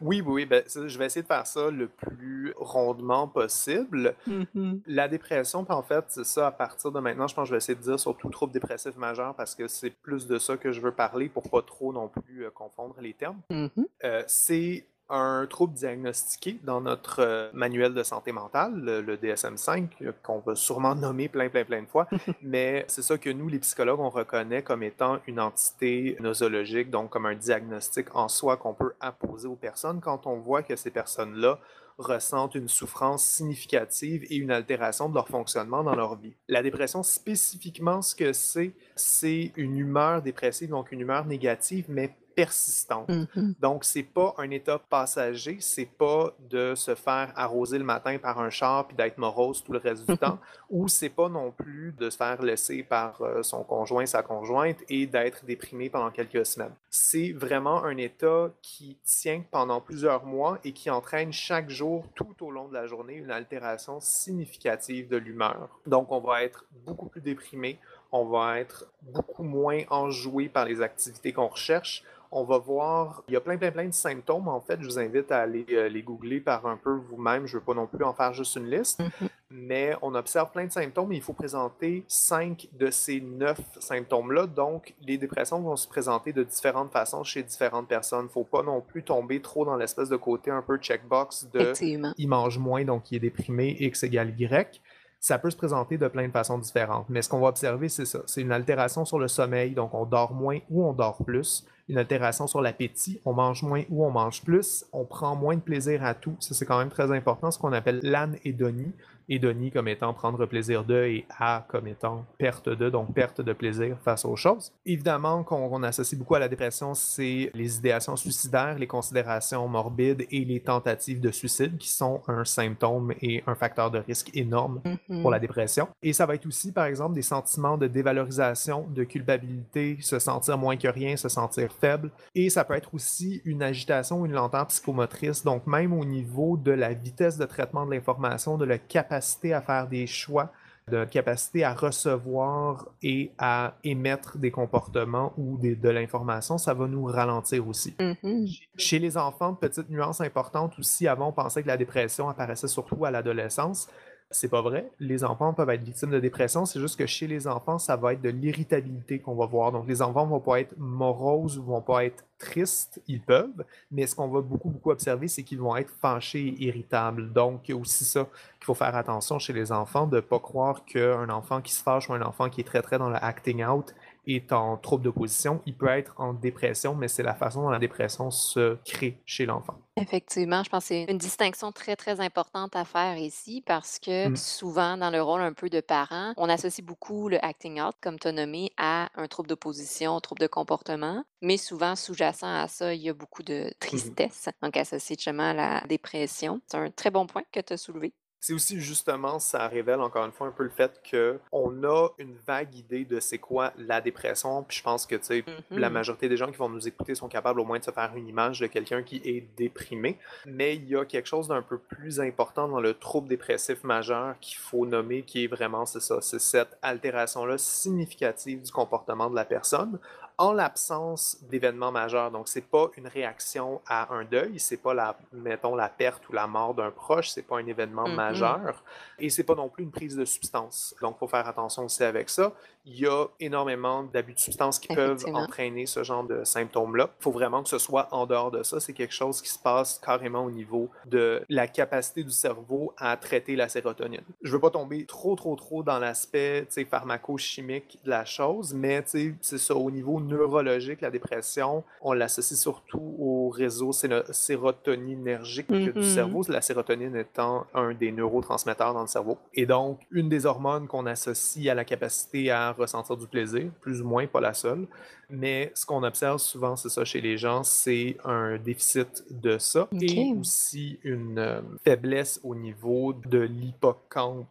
[0.00, 4.14] Oui, oui, oui, ben, je vais essayer de faire ça le plus rondement possible.
[4.26, 4.80] Mhm.
[4.86, 7.54] La dépression, puis en fait, c'est ça, à partir de maintenant, je pense que je
[7.54, 10.56] vais essayer de dire sur tout trouble dépressif majeur parce que c'est plus de ça
[10.56, 13.40] que je veux parler pour pas trop non plus euh, confondre les termes.
[13.50, 13.70] Mhm.
[14.04, 19.88] Euh, c'est un trouble diagnostiqué dans notre euh, manuel de santé mentale, le, le DSM-5,
[20.02, 22.08] euh, qu'on va sûrement nommer plein, plein, plein de fois,
[22.42, 27.10] mais c'est ça que nous, les psychologues, on reconnaît comme étant une entité nosologique, donc
[27.10, 30.90] comme un diagnostic en soi qu'on peut apposer aux personnes quand on voit que ces
[30.90, 31.58] personnes-là
[31.98, 36.34] ressentent une souffrance significative et une altération de leur fonctionnement dans leur vie.
[36.48, 42.14] La dépression, spécifiquement, ce que c'est, c'est une humeur dépressive, donc une humeur négative, mais
[42.34, 43.08] persistante.
[43.08, 43.54] Mhm.
[43.60, 48.40] Donc, c'est pas un état passager, c'est pas de se faire arroser le matin par
[48.40, 50.38] un char puis d'être morose tout le reste du temps,
[50.70, 54.78] ou c'est pas non plus de se faire laisser par euh, son conjoint, sa conjointe
[54.88, 56.74] et d'être déprimé pendant quelques semaines.
[56.90, 62.34] C'est vraiment un état qui tient pendant plusieurs mois et qui entraîne chaque jour, tout
[62.40, 65.68] au long de la journée, une altération significative de l'humeur.
[65.86, 67.78] Donc, on va être beaucoup plus déprimé,
[68.10, 72.04] on va être beaucoup moins enjoué par les activités qu'on recherche.
[72.34, 74.48] On va voir, il y a plein, plein, plein de symptômes.
[74.48, 77.46] En fait, je vous invite à aller euh, les googler par un peu vous-même.
[77.46, 79.00] Je ne veux pas non plus en faire juste une liste.
[79.00, 79.28] Mhm.
[79.50, 84.46] Mais on observe plein de symptômes et il faut présenter cinq de ces neuf symptômes-là.
[84.46, 88.22] Donc, les dépressions vont se présenter de différentes façons chez différentes personnes.
[88.22, 91.50] Il ne faut pas non plus tomber trop dans l'espèce de côté un peu checkbox
[91.52, 91.72] de
[92.16, 94.80] il mange moins, donc il est déprimé, X égale Y.
[95.20, 97.06] Ça peut se présenter de plein de façons différentes.
[97.10, 98.22] Mais ce qu'on va observer, c'est ça.
[98.26, 101.66] C'est une altération sur le sommeil, donc on dort moins ou on dort plus.
[101.92, 104.86] Une altération sur l'appétit, on mange moins ou on mange plus.
[104.94, 106.34] On prend moins de plaisir à tout.
[106.40, 108.94] Ça, c'est quand même très important, ce qu'on appelle l'anédonie.
[109.28, 113.52] Hédonie comme étant prendre plaisir de et à comme étant perte de, donc perte de
[113.52, 114.72] plaisir face aux choses.
[114.86, 120.26] Évidemment, qu'on on associe beaucoup à la dépression, c'est les idéations suicidaires, les considérations morbides
[120.30, 124.80] et les tentatives de suicide qui sont un symptôme et un facteur de risque énorme
[125.08, 125.22] Mhm.
[125.22, 125.88] pour la dépression.
[126.02, 130.58] Et ça va être aussi, par exemple, des sentiments de dévalorisation, de culpabilité, se sentir
[130.58, 132.10] moins que rien, se sentir faible.
[132.34, 136.72] Et ça peut être aussi une agitation une lenteur psychomotrice, donc même au niveau de
[136.72, 140.52] la vitesse de traitement de l'information, de la capacité à faire des choix,
[140.88, 146.86] de capacité à recevoir et à émettre des comportements ou des- de l'information, ça va
[146.88, 147.94] nous ralentir aussi.
[148.00, 148.46] Mhm.
[148.76, 153.04] Chez les enfants, petite nuance importante aussi, avant on pensait que la dépression apparaissait surtout
[153.04, 153.88] à l'adolescence.
[154.32, 154.90] C'est pas vrai.
[154.98, 158.14] Les enfants peuvent être victimes de dépression, c'est juste que chez les enfants, ça va
[158.14, 159.72] être de l'irritabilité qu'on va voir.
[159.72, 164.06] Donc les enfants vont pas être moroses ou vont pas être tristes, ils peuvent, mais
[164.06, 167.32] ce qu'on va beaucoup, beaucoup observer, c'est qu'ils vont être fâchés et irritables.
[167.32, 168.24] Donc il aussi ça
[168.58, 172.08] qu'il faut faire attention chez les enfants, de pas croire qu'un enfant qui se fâche
[172.08, 173.94] ou un enfant qui est très, très dans le acting out
[174.26, 175.60] est en trouble d'opposition.
[175.66, 179.46] Il peut être en dépression, mais c'est la façon dont la dépression se crée chez
[179.46, 179.78] l'enfant.
[179.96, 184.28] Effectivement, je pense que c'est une distinction très, très importante à faire ici parce que
[184.28, 184.36] Mm.
[184.36, 188.18] souvent, dans le rôle un peu de parent, on associe beaucoup le acting out, comme
[188.18, 191.24] tu as nommé, à un trouble d'opposition, trouble de comportement.
[191.42, 195.54] Mais souvent, sous-jacent à ça, il y a beaucoup de tristesse, donc associé justement à
[195.54, 196.60] la dépression.
[196.66, 198.14] C'est un très bon point que tu as soulevé.
[198.44, 202.34] C'est aussi justement, ça révèle encore une fois un peu le fait qu'on a une
[202.44, 204.64] vague idée de c'est quoi la dépression.
[204.64, 205.92] Puis je pense que tu sais, la Mhm.
[205.94, 208.26] majorité des gens qui vont nous écouter sont capables au moins de se faire une
[208.26, 210.18] image de quelqu'un qui est déprimé.
[210.44, 214.34] Mais il y a quelque chose d'un peu plus important dans le trouble dépressif majeur
[214.40, 219.36] qu'il faut nommer, qui est vraiment, c'est ça, c'est cette altération-là significative du comportement de
[219.36, 220.00] la personne
[220.42, 222.32] en l'absence d'événements majeurs.
[222.32, 226.32] Donc, c'est pas une réaction à un deuil, c'est pas la, mettons, la perte ou
[226.32, 228.14] la mort d'un proche, c'est pas un événement Mhm.
[228.16, 228.82] majeur
[229.20, 230.96] et c'est pas non plus une prise de substance.
[231.00, 232.52] Donc, faut faire attention aussi avec ça.
[232.84, 237.10] Il y a énormément d'abus de substances qui peuvent entraîner ce genre de symptômes-là.
[237.20, 238.80] Il faut vraiment que ce soit en dehors de ça.
[238.80, 243.16] C'est quelque chose qui se passe carrément au niveau de la capacité du cerveau à
[243.16, 244.22] traiter la sérotonine.
[244.42, 249.58] Je veux pas tomber trop, trop, trop dans l'aspect pharmaco-chimique de la chose, mais c'est
[249.58, 256.02] ça, au niveau neurologique, la dépression, on l'associe surtout au réseau sérotoninergique du Mhm.
[256.02, 259.38] cerveau, la sérotonine étant un des neurotransmetteurs dans le cerveau.
[259.54, 264.00] Et donc, une des hormones qu'on associe à la capacité à ressentir du plaisir, plus
[264.00, 264.86] ou moins, pas la seule.
[265.30, 269.88] Mais ce qu'on observe souvent, c'est ça chez les gens, c'est un déficit de ça
[270.00, 274.46] et aussi une euh, faiblesse au niveau de l'hippocampe.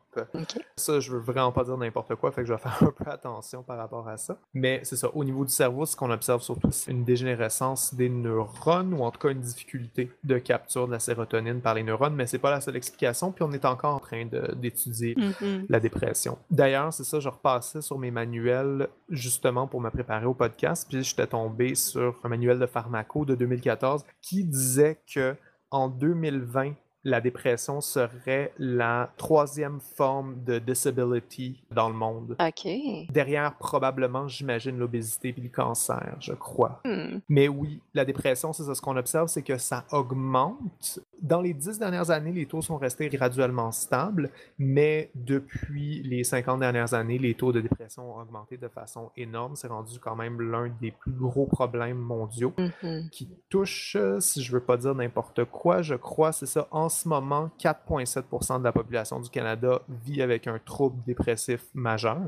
[0.75, 3.09] Ça, je veux vraiment pas dire n'importe quoi, fait que je vais faire un peu
[3.09, 4.37] attention par rapport à ça.
[4.53, 8.09] Mais c'est ça, au niveau du cerveau, ce qu'on observe surtout, c'est une dégénérescence des
[8.09, 12.15] neurones, ou en tout cas une difficulté de capture de la sérotonine par les neurones,
[12.15, 15.65] mais c'est pas la seule explication, puis on est encore en train d'étudier Mhm.
[15.69, 16.37] la dépression.
[16.49, 21.03] D'ailleurs, c'est ça, je repassais sur mes manuels justement pour me préparer au podcast, puis
[21.03, 25.35] j'étais tombé sur un manuel de pharmaco de 2014 qui disait que
[25.69, 32.35] en 2020, la dépression serait la troisième forme de disability dans le monde.
[32.39, 32.67] OK.
[33.11, 36.81] Derrière, probablement, j'imagine l'obésité et le cancer, je crois.
[36.85, 37.19] Hmm.
[37.29, 38.75] Mais oui, la dépression, c'est ça.
[38.75, 40.99] Ce qu'on observe, c'est que ça augmente.
[41.21, 46.59] Dans les dix dernières années, les taux sont restés graduellement stables, mais depuis les 50
[46.59, 49.55] dernières années, les taux de dépression ont augmenté de façon énorme.
[49.55, 53.09] C'est rendu quand même l'un des plus gros problèmes mondiaux Mhm.
[53.11, 57.07] qui touche, si je veux pas dire n'importe quoi, je crois, c'est ça, en ce
[57.07, 62.19] moment, 4,7% de la population du Canada vit avec un trouble dépressif majeur.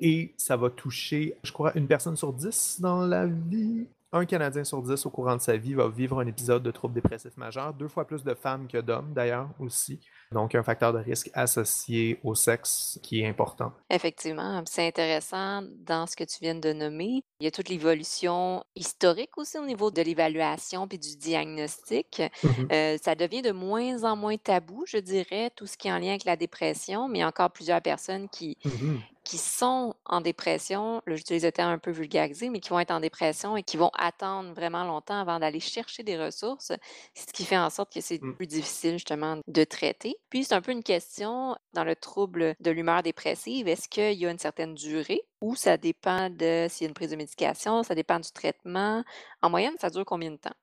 [0.00, 3.86] Et ça va toucher, je crois, une personne sur 10 dans la vie.
[4.12, 6.94] Un Canadien sur 10 au courant de sa vie va vivre un épisode de trouble
[6.94, 7.74] dépressif majeur.
[7.74, 10.00] Deux fois plus de femmes que d'hommes, d'ailleurs, aussi.
[10.32, 13.72] Donc, un facteur de risque associé au sexe qui est important.
[13.90, 17.22] Effectivement, c'est intéressant dans ce que tu viens de nommer.
[17.40, 22.22] Il y a toute l'évolution historique aussi au niveau de l'évaluation puis du diagnostic.
[22.42, 22.68] Mhm.
[22.72, 25.98] Euh, ça devient de moins en moins tabou, je dirais, tout ce qui est en
[25.98, 29.00] lien avec la dépression, mais il y a encore plusieurs personnes qui, Mhm.
[29.26, 33.00] Qui sont en dépression, j'utilise le terme un peu vulgarisé, mais qui vont être en
[33.00, 36.72] dépression et qui vont attendre vraiment longtemps avant d'aller chercher des ressources,
[37.14, 38.36] ce qui fait en sorte que c'est Mm.
[38.38, 40.16] plus difficile justement de traiter.
[40.30, 44.26] Puis c'est un peu une question dans le trouble de l'humeur dépressive, est-ce qu'il y
[44.26, 47.82] a une certaine durée ou ça dépend de s'il y a une prise de médication,
[47.82, 49.04] ça dépend du traitement?
[49.42, 50.54] En moyenne, ça dure combien de temps?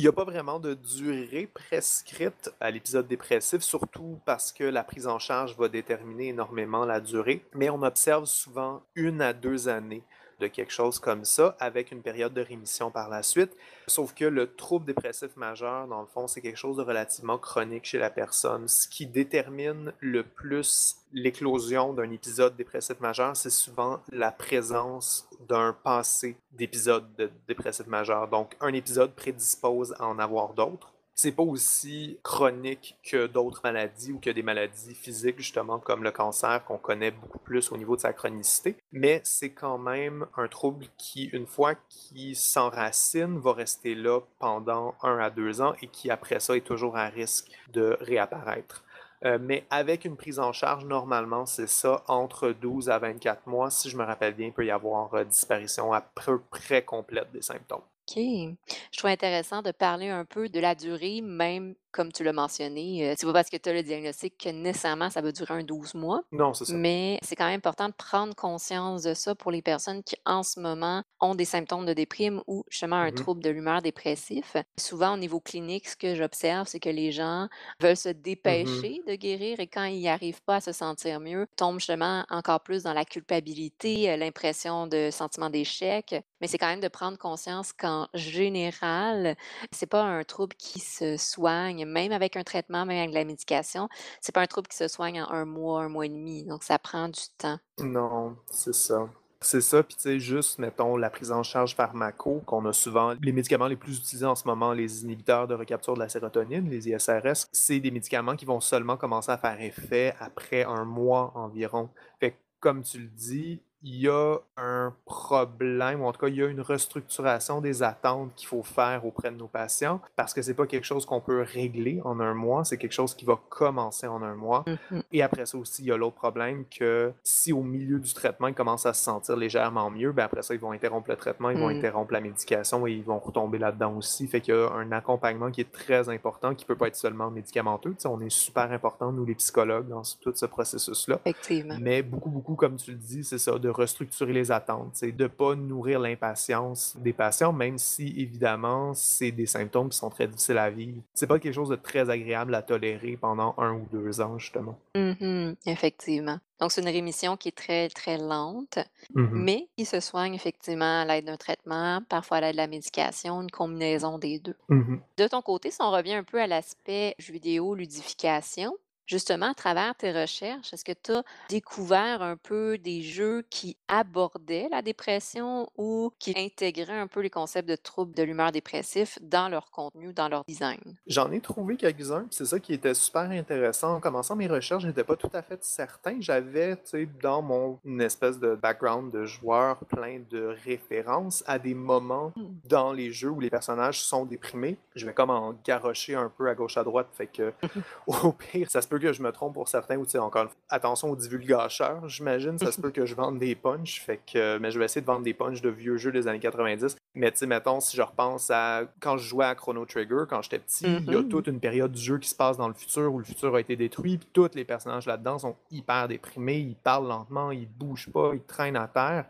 [0.00, 4.82] Il n'y a pas vraiment de durée prescrite à l'épisode dépressif, surtout parce que la
[4.82, 9.68] prise en charge va déterminer énormément la durée, mais on observe souvent une à deux
[9.68, 10.02] années
[10.40, 13.56] de quelque chose comme ça, avec une période de rémission par la suite.
[13.86, 17.84] Sauf que le trouble dépressif majeur, dans le fond, c'est quelque chose de relativement chronique
[17.84, 18.66] chez la personne.
[18.66, 25.72] Ce qui détermine le plus l'éclosion d'un épisode dépressif majeur, c'est souvent la présence d'un
[25.72, 28.28] passé d'épisode de dépressif majeur.
[28.28, 30.92] Donc, un épisode prédispose à en avoir d'autres.
[31.22, 36.12] C'est pas aussi chronique que d'autres maladies ou que des maladies physiques, justement, comme le
[36.12, 38.78] cancer, qu'on connaît beaucoup plus au niveau de sa chronicité.
[38.90, 44.94] Mais c'est quand même un trouble qui, une fois qu'il s'enracine, va rester là pendant
[45.02, 48.82] un à deux ans et qui, après ça, est toujours à risque de réapparaître.
[49.26, 53.68] Euh, mais avec une prise en charge, normalement, c'est ça, entre 12 à 24 mois.
[53.68, 57.30] Si je me rappelle bien, il peut y avoir euh, disparition à peu près complète
[57.30, 57.82] des symptômes.
[58.10, 58.58] OK.
[58.92, 63.14] Je trouve intéressant de parler un peu de la durée, même comme tu l'as mentionné.
[63.18, 65.94] c'est pas parce que tu as le diagnostic que nécessairement ça va durer un 12
[65.94, 66.76] mois, Non, c'est ça.
[66.76, 70.42] mais c'est quand même important de prendre conscience de ça pour les personnes qui, en
[70.44, 73.12] ce moment, ont des symptômes de déprime ou justement un Mhm.
[73.12, 74.56] trouble de l'humeur dépressif.
[74.78, 77.48] Souvent, au niveau clinique, ce que j'observe, c'est que les gens
[77.80, 81.78] veulent se dépêcher de guérir et quand ils n'arrivent pas à se sentir mieux, tombent
[81.80, 86.14] justement encore plus dans la culpabilité, l'impression de sentiment d'échec.
[86.40, 89.36] Mais c'est quand même de prendre conscience qu'en général,
[89.72, 93.88] c'est pas un trouble qui se soigne, même avec un traitement, même avec la médication.
[94.20, 96.44] C'est pas un trouble qui se soigne en un mois, un mois et demi.
[96.44, 97.58] Donc, ça prend du temps.
[97.78, 99.08] Non, c'est ça.
[99.42, 103.14] C'est ça, puis tu sais, juste, mettons, la prise en charge pharmaco, qu'on a souvent,
[103.22, 106.68] les médicaments les plus utilisés en ce moment, les inhibiteurs de recapture de la sérotonine,
[106.68, 111.32] les ISRS, c'est des médicaments qui vont seulement commencer à faire effet après un mois
[111.34, 111.88] environ.
[112.20, 116.28] Fait que, comme tu le dis, il y a un problème, ou en tout cas,
[116.28, 120.34] il y a une restructuration des attentes qu'il faut faire auprès de nos patients parce
[120.34, 123.24] que c'est pas quelque chose qu'on peut régler en un mois, c'est quelque chose qui
[123.24, 124.64] va commencer en un mois.
[124.90, 125.02] Mhm.
[125.12, 128.48] Et après ça aussi, il y a l'autre problème que si au milieu du traitement,
[128.48, 131.50] ils commencent à se sentir légèrement mieux, ben après ça, ils vont interrompre le traitement,
[131.50, 131.78] ils vont Mm.
[131.78, 134.26] interrompre la médication et ils vont retomber là-dedans aussi.
[134.26, 137.30] Fait qu'il y a un accompagnement qui est très important, qui peut pas être seulement
[137.30, 137.90] médicamenteux.
[137.90, 141.20] Tu sais, on est super important, nous les psychologues, dans tout ce processus-là.
[141.24, 141.76] Effectivement.
[141.80, 145.26] Mais beaucoup, beaucoup, comme tu le dis, c'est ça, de restructurer les attentes, c'est de
[145.26, 150.58] pas nourrir l'impatience des patients, même si évidemment c'est des symptômes qui sont très difficiles
[150.58, 151.00] à vivre.
[151.14, 154.78] C'est pas quelque chose de très agréable à tolérer pendant un ou deux ans, justement.
[154.96, 156.38] Mhm, Effectivement.
[156.60, 158.78] Donc, c'est une rémission qui est très, très lente,
[159.14, 159.30] Mhm.
[159.32, 163.40] mais qui se soigne effectivement à l'aide d'un traitement, parfois à l'aide de la médication,
[163.40, 164.56] une combinaison des deux.
[164.68, 165.00] Mhm.
[165.16, 168.76] De ton côté, si on revient un peu à l'aspect jeu vidéo, ludification,
[169.10, 173.76] justement, à travers tes recherches, est-ce que tu as découvert un peu des jeux qui
[173.88, 179.18] abordaient la dépression ou qui intégraient un peu les concepts de troubles de l'humeur dépressif
[179.20, 180.78] dans leur contenu, dans leur design?
[181.06, 183.96] J'en ai trouvé quelques-uns, c'est ça qui était super intéressant.
[183.96, 186.16] En commençant mes recherches, je n'étais pas tout à fait certain.
[186.20, 191.58] J'avais, tu sais, dans mon une espèce de background de joueur plein de références à
[191.58, 192.54] des moments Hmm.
[192.68, 194.76] dans les jeux où les personnages sont déprimés.
[194.94, 197.52] Je vais comme en garrocher un peu à gauche à droite, fait que
[198.06, 200.42] au pire, ça se peut que je me trompe pour certains ou tu sais encore
[200.42, 204.20] une fois, attention aux divulgateurs, j'imagine, ça se peut que je vende des punchs, fait
[204.30, 206.96] que mais je vais essayer de vendre des punchs de vieux jeux des années 90.
[207.14, 210.42] Mais tu sais, mettons, si je repense à quand je jouais à Chrono Trigger quand
[210.42, 211.28] j'étais petit, il y a Mhm.
[211.28, 213.60] toute une période du jeu qui se passe dans le futur où le futur a
[213.60, 218.10] été détruit, puis tous les personnages là-dedans sont hyper déprimés, ils parlent lentement, ils bougent
[218.12, 219.24] pas, ils traînent à terre.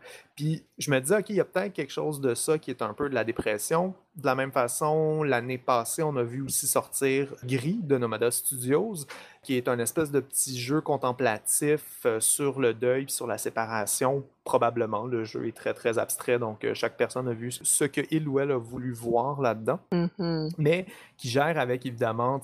[0.77, 2.93] Je me disais, OK, il y a peut-être quelque chose de ça qui est un
[2.93, 3.93] peu de la dépression.
[4.15, 9.05] De la même façon, l'année passée, on a vu aussi sortir Gris de Nomada Studios,
[9.43, 14.23] qui est un espèce de petit jeu contemplatif euh, sur le deuil sur la séparation.
[14.43, 18.01] Probablement, le jeu est très très abstrait, donc euh, chaque personne a vu ce que
[18.09, 20.49] il ou elle a voulu voir là-dedans Mhm.
[20.57, 20.85] mais
[21.17, 22.39] qui gère avec évidemment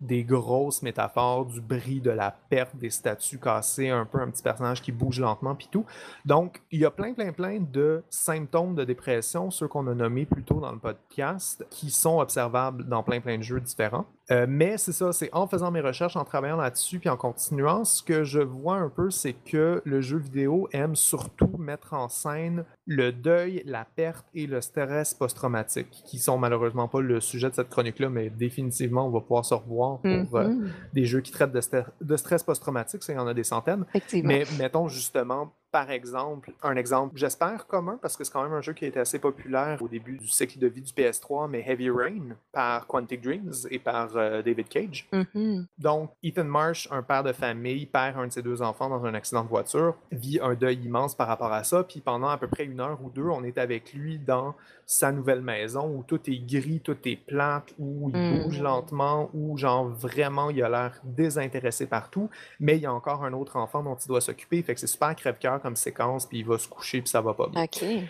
[0.00, 4.42] des grosses métaphores, du bris, de la perte, des statues cassées, un peu un petit
[4.42, 5.84] personnage qui bouge lentement, puis tout.
[6.24, 10.24] Donc, il y a plein, plein, plein de symptômes de dépression, ceux qu'on a nommés
[10.24, 14.06] plus tôt dans le podcast, qui sont observables dans plein, plein de jeux différents.
[14.30, 17.84] Euh, mais c'est ça, c'est en faisant mes recherches, en travaillant là-dessus, puis en continuant,
[17.84, 22.08] ce que je vois un peu, c'est que le jeu vidéo aime surtout mettre en
[22.08, 27.50] scène le deuil, la perte et le stress post-traumatique, qui sont malheureusement pas le sujet
[27.50, 30.70] de cette chronique-là, mais définitivement, on va pouvoir se revoir pour euh, Mhm.
[30.94, 31.60] des jeux qui traitent de,
[32.00, 33.84] de stress post-traumatique, ça, il y en a des centaines.
[33.90, 34.28] Effectivement.
[34.28, 38.60] Mais mettons justement, par exemple, un exemple, j'espère commun, parce que c'est quand même un
[38.60, 41.64] jeu qui a été assez populaire au début du cycle de vie du PS3, mais
[41.66, 45.08] Heavy Rain par Quantic Dreams et par euh, David Cage.
[45.10, 45.66] Mhm.
[45.78, 49.14] Donc, Ethan Marsh, un père de famille, perd un de ses deux enfants dans un
[49.14, 52.46] accident de voiture, vit un deuil immense par rapport à ça, puis pendant à peu
[52.46, 54.54] près une heure ou deux, on est avec lui dans
[54.86, 58.42] sa nouvelle maison où tout est gris, tout est plate, où il Mm.
[58.44, 62.28] bouge lentement, où genre vraiment il a l'air désintéressé partout,
[62.60, 64.86] mais il y a encore un autre enfant dont il doit s'occuper, fait que c'est
[64.86, 67.62] super crève-cœur comme séquence, puis il va se coucher, puis ça va pas bien.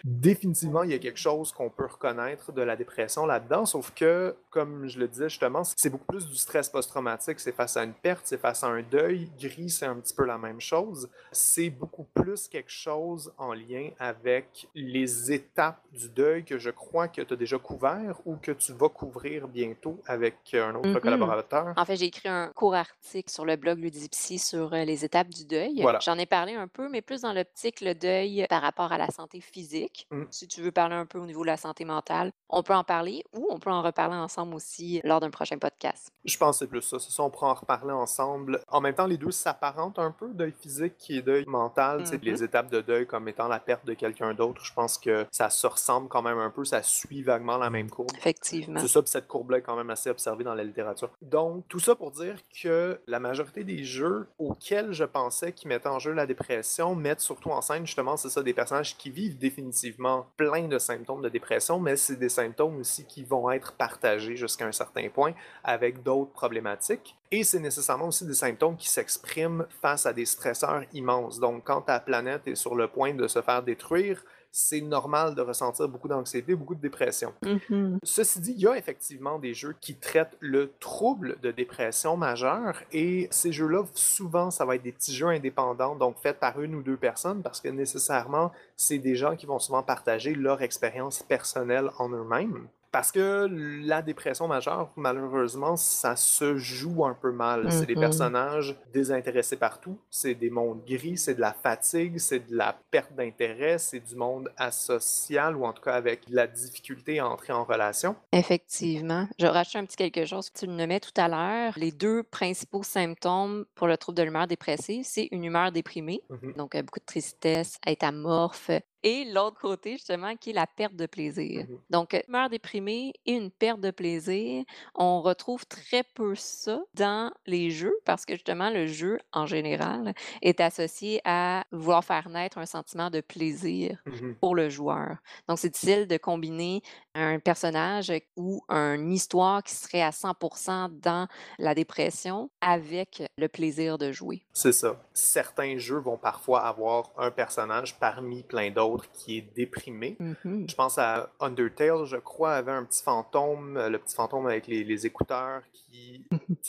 [0.05, 4.35] Définitivement, il y a quelque chose qu'on peut reconnaître de la dépression là-dedans, sauf que,
[4.51, 7.41] comme je le disais justement, c'est beaucoup plus du stress post-traumatique.
[7.41, 9.31] C'est face à une perte, c'est face à un deuil.
[9.39, 11.09] Gris, c'est un petit peu la même chose.
[11.33, 17.09] C'est beaucoup plus quelque chose en lien avec les étapes du deuil que je crois
[17.09, 21.01] que tu as déjà couvert ou que tu vas couvrir bientôt avec un autre Mhm.
[21.01, 21.75] collaborateur?
[21.77, 25.29] En fait, j'ai écrit un court article sur le blog Ludipsy sur euh, les étapes
[25.29, 25.81] du deuil.
[25.83, 25.99] Voilà.
[26.01, 29.09] J'en ai parlé un peu, mais plus dans l'optique le deuil par rapport à la
[29.11, 30.07] santé physique.
[30.11, 30.25] Mm.
[30.31, 32.85] Si tu veux parler un peu au niveau de la santé mentale, on peut en
[32.85, 36.09] parler ou on peut en reparler ensemble aussi lors d'un prochain podcast.
[36.25, 36.99] Je pense que c'est plus ça.
[36.99, 38.61] C'est ça, on pourra en reparler ensemble.
[38.69, 42.01] En même temps, les deux s'apparentent un peu, deuil physique et deuil mental.
[42.03, 42.19] Mhm.
[42.23, 45.51] Les étapes de deuil comme étant la perte de quelqu'un d'autre, je pense que ça
[45.51, 48.11] se ressemble quand même un peu, ça suit vaguement la même courbe.
[48.17, 48.81] Effectivement.
[48.81, 51.11] C'est ça, puis cette courbe-là est quand même assez observée dans la littérature.
[51.23, 55.89] Donc, tout ça pour dire que la majorité des jeux auxquels je pensais qui mettaient
[55.89, 59.39] en jeu la dépression mettent surtout en scène, justement, c'est ça, des personnages qui vivent
[59.39, 64.37] définitivement plein de symptômes de dépression, mais c'est des symptômes aussi qui vont être partagés
[64.37, 67.17] jusqu'à un certain point avec d'autres problématiques.
[67.31, 71.41] Et c'est nécessairement aussi des symptômes qui s'expriment face à des stresseurs immenses.
[71.41, 74.25] Donc, quand ta planète est sur le point de se faire détruire,
[74.57, 77.35] c'est normal de ressentir beaucoup d'anxiété, beaucoup de dépression.
[77.43, 77.99] Mhm.
[78.05, 82.81] Ceci dit, il y a effectivement des jeux qui traitent le trouble de dépression majeure
[82.93, 86.77] et ces jeux-là, souvent, ça va être des petits jeux indépendants, donc faits par une
[86.77, 91.25] ou deux personnes parce que nécessairement, c'est des gens qui vont souvent partager leur expérience
[91.25, 92.69] personnelle en eux-mêmes.
[92.95, 93.49] Parce que
[93.85, 97.67] la dépression majeure, malheureusement, ça se joue un peu mal.
[97.73, 98.01] C'est des Mhm.
[98.03, 103.13] personnages désintéressés partout, c'est des mondes gris, c'est de la fatigue, c'est de la perte
[103.17, 107.53] d'intérêt, c'est du monde asocial ou en tout cas avec de la difficulté à entrer
[107.53, 108.15] en relation.
[108.31, 109.27] Effectivement.
[109.41, 111.73] Je rajoute un petit quelque chose que tu le nommais tout à l'heure.
[111.77, 116.53] Les deux principaux symptômes pour le trouble de l'humeur dépressive, c'est une humeur déprimée, Mhm.
[116.57, 118.71] donc euh, beaucoup de tristesse, être amorphe,
[119.05, 121.67] et l'autre côté, justement, qui est la perte de plaisir.
[121.67, 121.85] Mhm.
[121.91, 124.65] Donc, euh, humeur déprimée et une perte de plaisir,
[124.97, 130.15] on retrouve très peu ça dans les jeux parce que justement, le jeu, en général,
[130.43, 134.41] est associé à vouloir faire naître un sentiment de plaisir Mhm.
[134.41, 135.19] pour le joueur.
[135.49, 136.83] Donc, c'est difficile de combiner
[137.15, 143.99] un personnage ou une histoire qui serait à 100% dans la dépression avec le plaisir
[143.99, 144.45] de jouer.
[144.53, 145.01] C'est ça.
[145.13, 150.17] Certains jeux vont parfois avoir un personnage parmi plein d'autres qui est déprimé.
[150.19, 150.67] Mhm.
[150.69, 154.85] Je pense à Undertale, je crois, avait un petit fantôme, le petit fantôme avec les,
[154.85, 155.94] les écouteurs qui,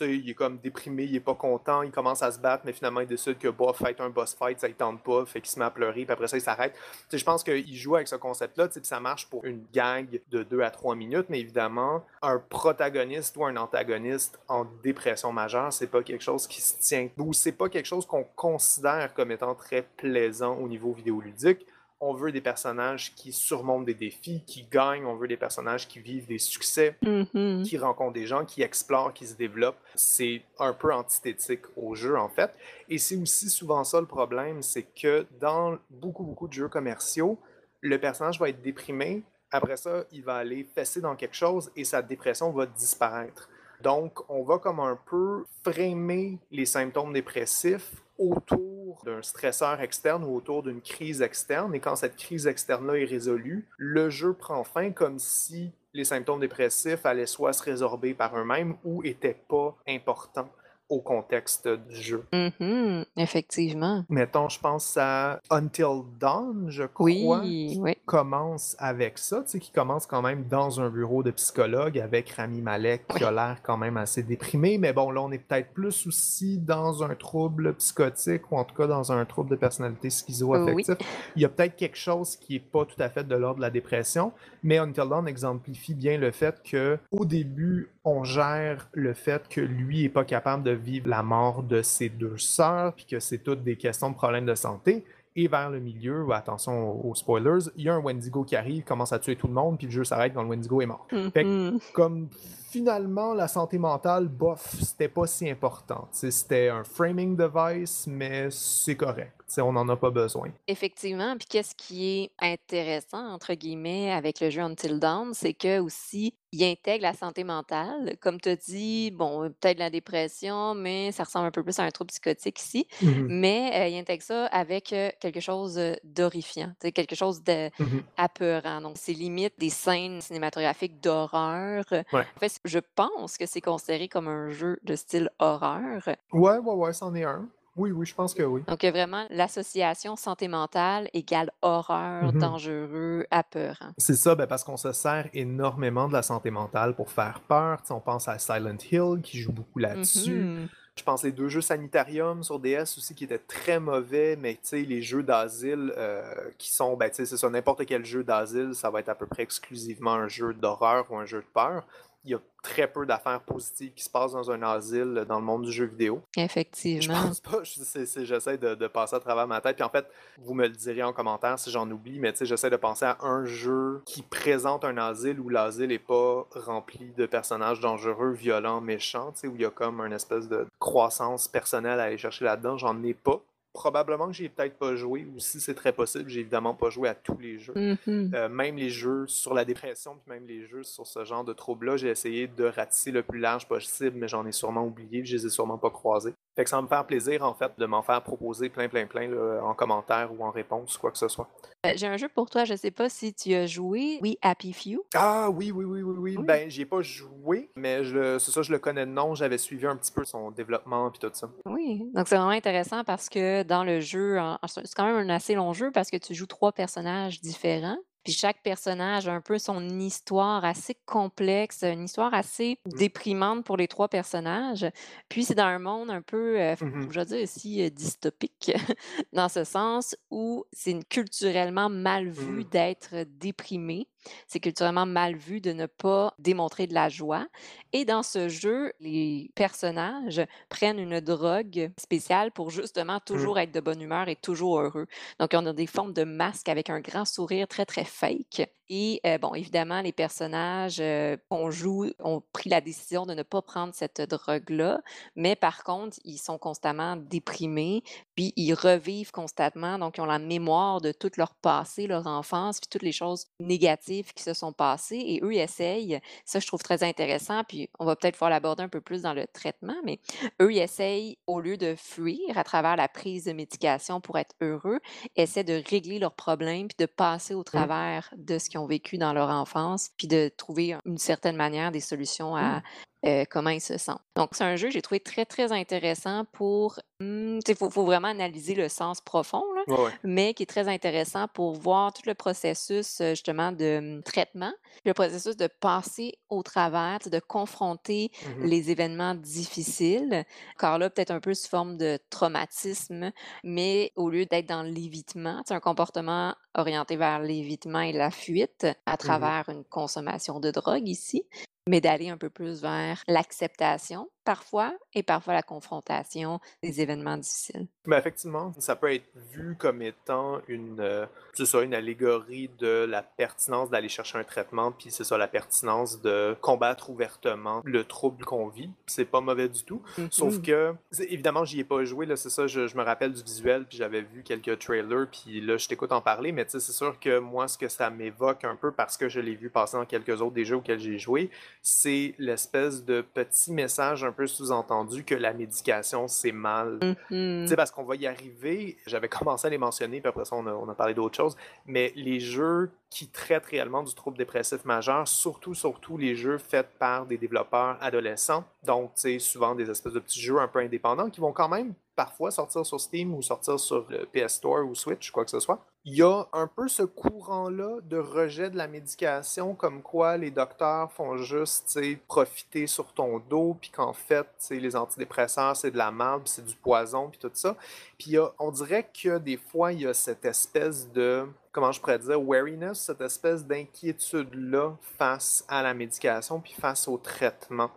[0.01, 3.01] il est comme déprimé, il est pas content, il commence à se battre, mais finalement
[3.01, 5.59] il décide que bah, fait un boss fight, ça ne tente pas, fait qu'il se
[5.59, 6.75] met à pleurer, puis après ça il s'arrête.
[7.11, 10.61] Je pense qu'il joue avec ce concept-là, puis ça marche pour une gag de 2
[10.61, 16.03] à 3 minutes, mais évidemment, un protagoniste ou un antagoniste en dépression majeure, c'est pas
[16.03, 19.83] quelque chose qui se tient, ou c'est pas quelque chose qu'on considère comme étant très
[19.97, 21.65] plaisant au niveau vidéoludique
[22.01, 25.99] on veut des personnages qui surmontent des défis, qui gagnent, on veut des personnages qui
[25.99, 27.63] vivent des succès, Mhm.
[27.63, 29.79] qui rencontrent des gens, qui explorent, qui se développent.
[29.95, 32.51] C'est un peu antithétique au jeu, en fait.
[32.89, 37.37] Et c'est aussi souvent ça le problème, c'est que dans beaucoup, beaucoup de jeux commerciaux,
[37.81, 41.85] le personnage va être déprimé, après ça, il va aller fesser dans quelque chose et
[41.85, 43.49] sa dépression va disparaître.
[43.81, 50.35] Donc, on va comme un peu framer les symptômes dépressifs autour d'un stresseur externe ou
[50.35, 51.73] autour d'une crise externe.
[51.75, 56.39] Et quand cette crise externe-là est résolue, le jeu prend fin comme si les symptômes
[56.39, 60.49] dépressifs allaient soit se résorber par eux-mêmes ou n'étaient pas importants
[60.89, 62.23] au contexte du jeu.
[62.31, 63.05] Mhm.
[63.17, 64.05] Effectivement.
[64.09, 67.93] Mettons, je pense à Until Dawn, je crois, Oui, oui.
[68.05, 72.29] commence avec ça, tu sais, qui commence quand même dans un bureau de psychologue avec
[72.31, 75.73] Rami Malek qui a l'air quand même assez déprimé, mais bon, là, on est peut-être
[75.73, 80.09] plus aussi dans un trouble psychotique ou en tout cas dans un trouble de personnalité
[80.09, 80.95] schizo-affectif.
[81.35, 83.61] Il y a peut-être quelque chose qui est pas tout à fait de l'ordre de
[83.61, 84.31] la dépression,
[84.63, 89.59] mais Until Dawn exemplifie bien le fait que au début, on gère le fait que
[89.61, 93.39] lui est pas capable de vivre la mort de ses deux sœurs, puis que c'est
[93.39, 95.03] toutes des questions de problèmes de santé.
[95.37, 99.11] Et vers le milieu, attention aux spoilers, il y a un Wendigo qui arrive, commence
[99.11, 101.05] à tuer tout le monde, puis le jeu s'arrête quand le Wendigo est mort.
[101.33, 101.79] Fait que, Mhm.
[101.93, 102.27] comme
[102.69, 106.07] finalement, la santé mentale, bof, c'était pas si important.
[106.11, 109.33] C'était un framing device, mais c'est correct.
[109.57, 110.49] On n'en a pas besoin.
[110.67, 111.35] Effectivement.
[111.37, 116.33] Puis qu'est-ce qui est intéressant, entre guillemets, avec le jeu Until Dawn, c'est que aussi,
[116.51, 118.15] il intègre la santé mentale.
[118.21, 121.83] Comme tu as dit, bon, peut-être la dépression, mais ça ressemble un peu plus à
[121.83, 122.87] un trouble psychotique ici.
[123.01, 123.27] Mhm.
[123.29, 127.41] Mais euh, il intègre ça avec euh, quelque chose euh, d'horrifiant, quelque chose
[127.79, 128.03] Mhm.
[128.17, 128.81] d'apeurant.
[128.81, 131.83] Donc, c'est limite des scènes cinématographiques d'horreur.
[131.91, 132.25] Ouais.
[132.35, 136.01] En fait, je pense que c'est considéré comme un jeu de style horreur.
[136.31, 137.47] Ouais, ouais, ouais, c'en est un.
[137.75, 138.61] Oui, oui, je pense que oui.
[138.67, 142.39] Donc, vraiment l'association santé mentale égale horreur, Mhm.
[142.39, 143.91] dangereux, apeurant.
[143.97, 147.81] C'est ça, ben, parce qu'on se sert énormément de la santé mentale pour faire peur.
[147.81, 150.35] T'sais, on pense à Silent Hill qui joue beaucoup là-dessus.
[150.35, 150.67] Mhm.
[150.97, 154.59] Je pense les deux jeux Sanitarium sur DS aussi qui étaient très mauvais, mais tu
[154.63, 156.23] sais, les jeux d'asile euh,
[156.57, 159.15] qui sont, ben tu sais, c'est ça, n'importe quel jeu d'asile, ça va être à
[159.15, 161.85] peu près exclusivement un jeu d'horreur ou un jeu de peur.
[162.25, 165.45] Il y a très peu d'affaires positives qui se passent dans un asile dans le
[165.45, 166.21] monde du jeu vidéo.
[166.35, 167.21] Je Effectivement.
[167.21, 169.75] pense pas, je- c'est- c'est- j'essaie de, de passer à travers ma tête.
[169.75, 170.07] Puis en fait,
[170.39, 173.05] vous me le direz en commentaire si j'en oublie, mais tu sais, j'essaie de penser
[173.05, 178.31] à un jeu qui présente un asile où l'asile est pas rempli de personnages dangereux,
[178.31, 182.03] violents, méchants, tu sais, où il y a comme une espèce de croissance personnelle à
[182.05, 182.77] aller chercher là-dedans.
[182.77, 183.39] J'en ai pas.
[183.75, 187.09] Probablement que j'ai peut-être pas joué, ou si c'est très possible, j'ai évidemment pas joué
[187.09, 187.73] à tous les jeux.
[187.75, 188.31] Mhm.
[188.33, 191.51] Euh, même les jeux sur la dépression, puis même les jeux sur ce genre de
[191.51, 195.35] troubles-là, j'ai essayé de ratisser le plus large possible, mais j'en ai sûrement oublié, je
[195.35, 196.33] les ai sûrement pas croisés.
[196.55, 199.05] Fait que ça va me faire plaisir, en fait, de m'en faire proposer plein, plein,
[199.07, 201.49] plein, là, en commentaire ou en réponse, quoi que ce soit.
[201.85, 204.19] Euh, J'ai un jeu pour toi, je sais pas si tu as joué.
[204.21, 205.03] Oui, Happy Few.
[205.15, 206.37] Ah oui, oui, oui, oui, oui.
[206.37, 206.45] Oui.
[206.45, 208.01] Ben, j'y ai pas joué, mais
[208.39, 211.19] c'est ça, je le connais de nom, j'avais suivi un petit peu son développement, puis
[211.19, 211.49] tout ça.
[211.65, 215.55] Oui, donc c'est vraiment intéressant parce que dans le jeu, c'est quand même un assez
[215.55, 217.97] long jeu parce que tu joues trois personnages différents.
[218.25, 223.77] Puis chaque personnage a un peu son histoire assez complexe, une histoire assez déprimante pour
[223.77, 224.85] les trois personnages.
[225.29, 227.11] Puis c'est dans un monde un peu, euh, Mhm.
[227.11, 228.71] je vais dire ici, euh, dystopique,
[229.33, 232.69] dans ce sens où c'est culturellement mal vu Mhm.
[232.69, 234.07] d'être déprimé.
[234.47, 237.47] C'est culturellement mal vu de ne pas démontrer de la joie.
[237.93, 243.49] Et dans ce jeu, les personnages prennent une drogue spéciale pour justement Mmh.
[243.49, 245.07] toujours être de bonne humeur et toujours heureux.
[245.39, 248.69] Donc, on a des formes de masques avec un grand sourire très, très fake.
[248.89, 253.43] Et euh, bon, évidemment, les personnages euh, qu'on joue ont pris la décision de ne
[253.43, 255.01] pas prendre cette drogue-là,
[255.35, 258.03] mais par contre, ils sont constamment déprimés,
[258.35, 262.79] puis ils revivent constamment, donc ils ont la mémoire de tout leur passé, leur enfance,
[262.79, 266.67] puis toutes les choses négatives qui se sont passées, et eux ils essayent, ça je
[266.67, 269.95] trouve très intéressant, puis on va peut-être pouvoir l'aborder un peu plus dans le traitement,
[270.03, 270.19] mais
[270.61, 274.55] eux ils essayent, au lieu de fuir à travers la prise de médication pour être
[274.61, 274.99] heureux,
[275.35, 277.85] essaient de régler leurs problèmes, puis de passer au Mmh.
[277.85, 281.91] travers de ce qu'ils ont vécu dans leur enfance, puis de trouver une certaine manière
[281.91, 282.75] des solutions Mmh.
[282.75, 282.81] à
[283.25, 284.21] euh, comment ils se sentent.
[284.35, 286.99] Donc, c'est un jeu que j'ai trouvé très, très intéressant pour...
[287.21, 290.11] Il faut, faut vraiment analyser le sens profond, là, Ouais, ouais.
[290.23, 294.73] mais qui est très intéressant pour voir tout le processus euh, justement de hum, traitement,
[295.05, 300.43] le processus de passer au travers, de confronter Mmh les événements difficiles,
[300.77, 303.31] car là, peut-être un peu sous forme de traumatisme,
[303.63, 308.87] mais au lieu d'être dans l'évitement, c'est un comportement orienté vers l'évitement et la fuite
[309.05, 311.43] à Mmh travers une consommation de drogue ici,
[311.87, 317.87] mais d'aller un peu plus vers l'acceptation parfois et parfois la confrontation des événements difficiles.
[318.05, 323.23] Mais effectivement, ça peut être vu comme étant une, euh, ça, une allégorie de la
[323.23, 328.45] pertinence d'aller chercher un traitement, puis c'est ça, la pertinence de combattre ouvertement le trouble
[328.45, 328.89] qu'on vit.
[329.07, 330.01] C'est pas mauvais du tout.
[330.29, 333.43] Sauf que, évidemment, j'y ai pas joué, là, c'est ça, je, je me rappelle du
[333.43, 337.19] visuel, puis j'avais vu quelques trailers, puis là, je t'écoute en parler, mais c'est sûr
[337.19, 340.05] que moi, ce que ça m'évoque un peu, parce que je l'ai vu passer dans
[340.05, 341.49] quelques autres des jeux auxquels j'ai joué,
[341.81, 346.99] c'est l'espèce de petit message un peu sous-entendu que la médication, c'est mal.
[347.29, 347.67] Tu Mhm.
[347.67, 350.67] sais, parce qu'on va y arriver, j'avais commencé à les mentionner, puis après ça, on
[350.67, 351.55] a, on a parlé d'autres choses,
[351.85, 356.87] mais les jeux qui traitent réellement du trouble dépressif majeur, surtout, surtout les jeux faits
[356.99, 360.79] par des développeurs adolescents, donc, tu sais, souvent des espèces de petits jeux un peu
[360.79, 364.85] indépendants qui vont quand même parfois sortir sur Steam ou sortir sur le PS Store
[364.85, 365.85] ou Switch, quoi que ce soit.
[366.07, 370.51] Il y a un peu ce courant-là de rejet de la médication, comme quoi les
[370.51, 376.11] docteurs font juste, profiter sur ton dos, puis qu'en fait, les antidépresseurs, c'est de la
[376.11, 377.75] merde, c'est du poison, puis tout ça.
[378.19, 382.19] Puis on dirait que des fois, il y a cette espèce de, comment je pourrais
[382.19, 387.89] dire, wariness, cette espèce d'inquiétude-là face à la médication, puis face au traitement.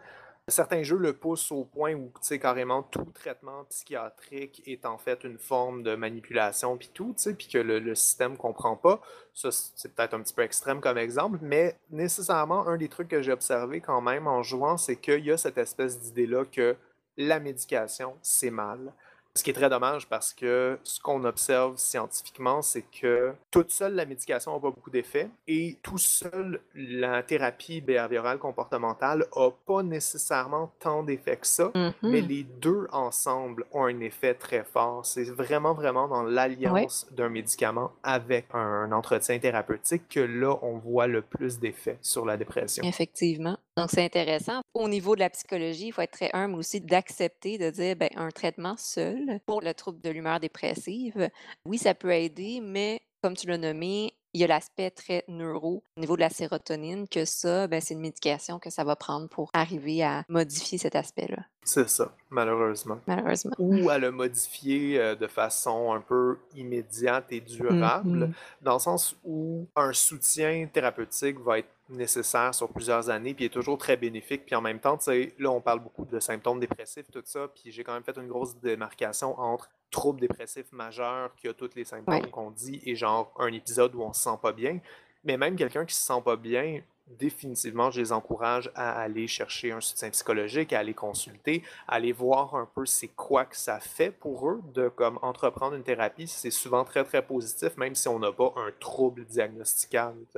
[0.48, 4.96] Certains jeux le poussent au point où, tu sais, carrément tout traitement psychiatrique est en
[4.96, 8.74] fait une forme de manipulation, puis tout, tu sais, puis que le, le système comprend
[8.74, 9.00] pas.
[9.34, 13.20] Ça, c'est peut-être un petit peu extrême comme exemple, mais nécessairement, un des trucs que
[13.20, 16.76] j'ai observé quand même en jouant, c'est qu'il y a cette espèce d'idée-là que
[17.18, 18.92] la médication, c'est mal.
[19.38, 23.94] Ce qui est très dommage parce que ce qu'on observe scientifiquement, c'est que toute seule
[23.94, 29.84] la médication n'a pas beaucoup d'effets et tout seul la thérapie behaviorale comportementale n'a pas
[29.84, 32.26] nécessairement tant d'effets que ça, mais Mhm.
[32.28, 35.06] les deux ensemble ont un effet très fort.
[35.06, 41.06] C'est vraiment, vraiment dans l'alliance d'un médicament avec un entretien thérapeutique que là, on voit
[41.06, 42.82] le plus d'effets sur la dépression.
[42.82, 43.56] Effectivement.
[43.78, 44.60] Donc, c'est intéressant.
[44.74, 48.08] Au niveau de la psychologie, il faut être très humble aussi d'accepter de dire ben,
[48.16, 51.30] un traitement seul pour le trouble de l'humeur dépressive,
[51.64, 55.82] oui, ça peut aider, mais comme tu l'as nommé, il y a l'aspect très neuro
[55.96, 59.26] au niveau de la sérotonine, que ça, ben, c'est une médication que ça va prendre
[59.28, 62.98] pour arriver à modifier cet aspect-là, C'est ça, malheureusement.
[63.06, 63.54] malheureusement.
[63.58, 68.32] Ou à le modifier euh, de façon un peu immédiate et durable, Mhm.
[68.60, 73.48] dans le sens où un soutien thérapeutique va être nécessaire sur plusieurs années, puis est
[73.48, 76.60] toujours très bénéfique, puis en même temps, tu sais, là, on parle beaucoup de symptômes
[76.60, 81.34] dépressifs, tout ça, puis j'ai quand même fait une grosse démarcation entre trouble dépressif majeur,
[81.36, 82.30] qui a tous les symptômes Ouais.
[82.30, 84.80] qu'on dit, et genre un épisode où on se sent pas bien,
[85.24, 86.80] mais même quelqu'un qui se sent pas bien,
[87.18, 92.12] définitivement, je les encourage à aller chercher un soutien psychologique, à aller consulter, à aller
[92.12, 96.26] voir un peu c'est quoi que ça fait pour eux de comme entreprendre une thérapie.
[96.28, 99.24] C'est souvent très très positif, même si on n'a pas un trouble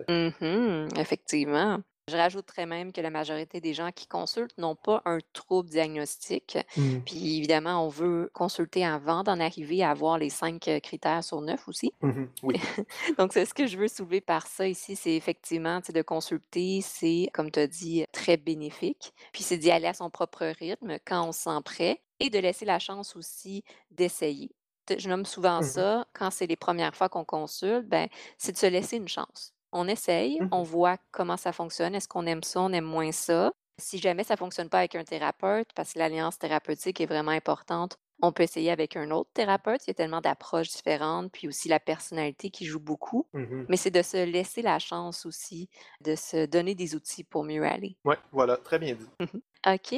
[0.06, 0.32] sais.
[0.40, 1.80] Mhm, effectivement.
[2.10, 6.58] Je rajouterais même que la majorité des gens qui consultent n'ont pas un trouble diagnostique.
[6.76, 7.00] Mm.
[7.04, 11.40] Puis évidemment, on veut consulter avant d'en arriver à avoir les cinq euh, critères sur
[11.40, 11.92] neuf aussi.
[12.02, 12.56] Mhm, Oui.
[13.18, 17.28] Donc, c'est ce que je veux soulever par ça ici, c'est effectivement de consulter, c'est,
[17.32, 19.12] comme tu as dit, très bénéfique.
[19.32, 22.38] Puis c'est d'y aller à son propre rythme quand on se sent prêt et de
[22.38, 24.50] laisser la chance aussi d'essayer.
[24.96, 28.08] Je nomme souvent Mhm, ça, quand c'est les premières fois qu'on consulte, ben,
[28.38, 29.54] c'est de se laisser une chance.
[29.72, 30.64] On essaye, on mhm.
[30.64, 33.52] voit comment ça fonctionne, est-ce qu'on aime ça, on aime moins ça.
[33.78, 37.30] Si jamais ça ne fonctionne pas avec un thérapeute, parce que l'alliance thérapeutique est vraiment
[37.30, 41.48] importante, On peut essayer avec un autre thérapeute, il y a tellement d'approches différentes, puis
[41.48, 43.28] aussi la personnalité qui joue beaucoup.
[43.32, 45.68] Mmh Mais c'est de se laisser la chance aussi,
[46.00, 47.96] de se donner des outils pour mieux aller.
[48.04, 49.08] Ouais, voilà, très bien dit.
[49.20, 49.92] Mmh OK.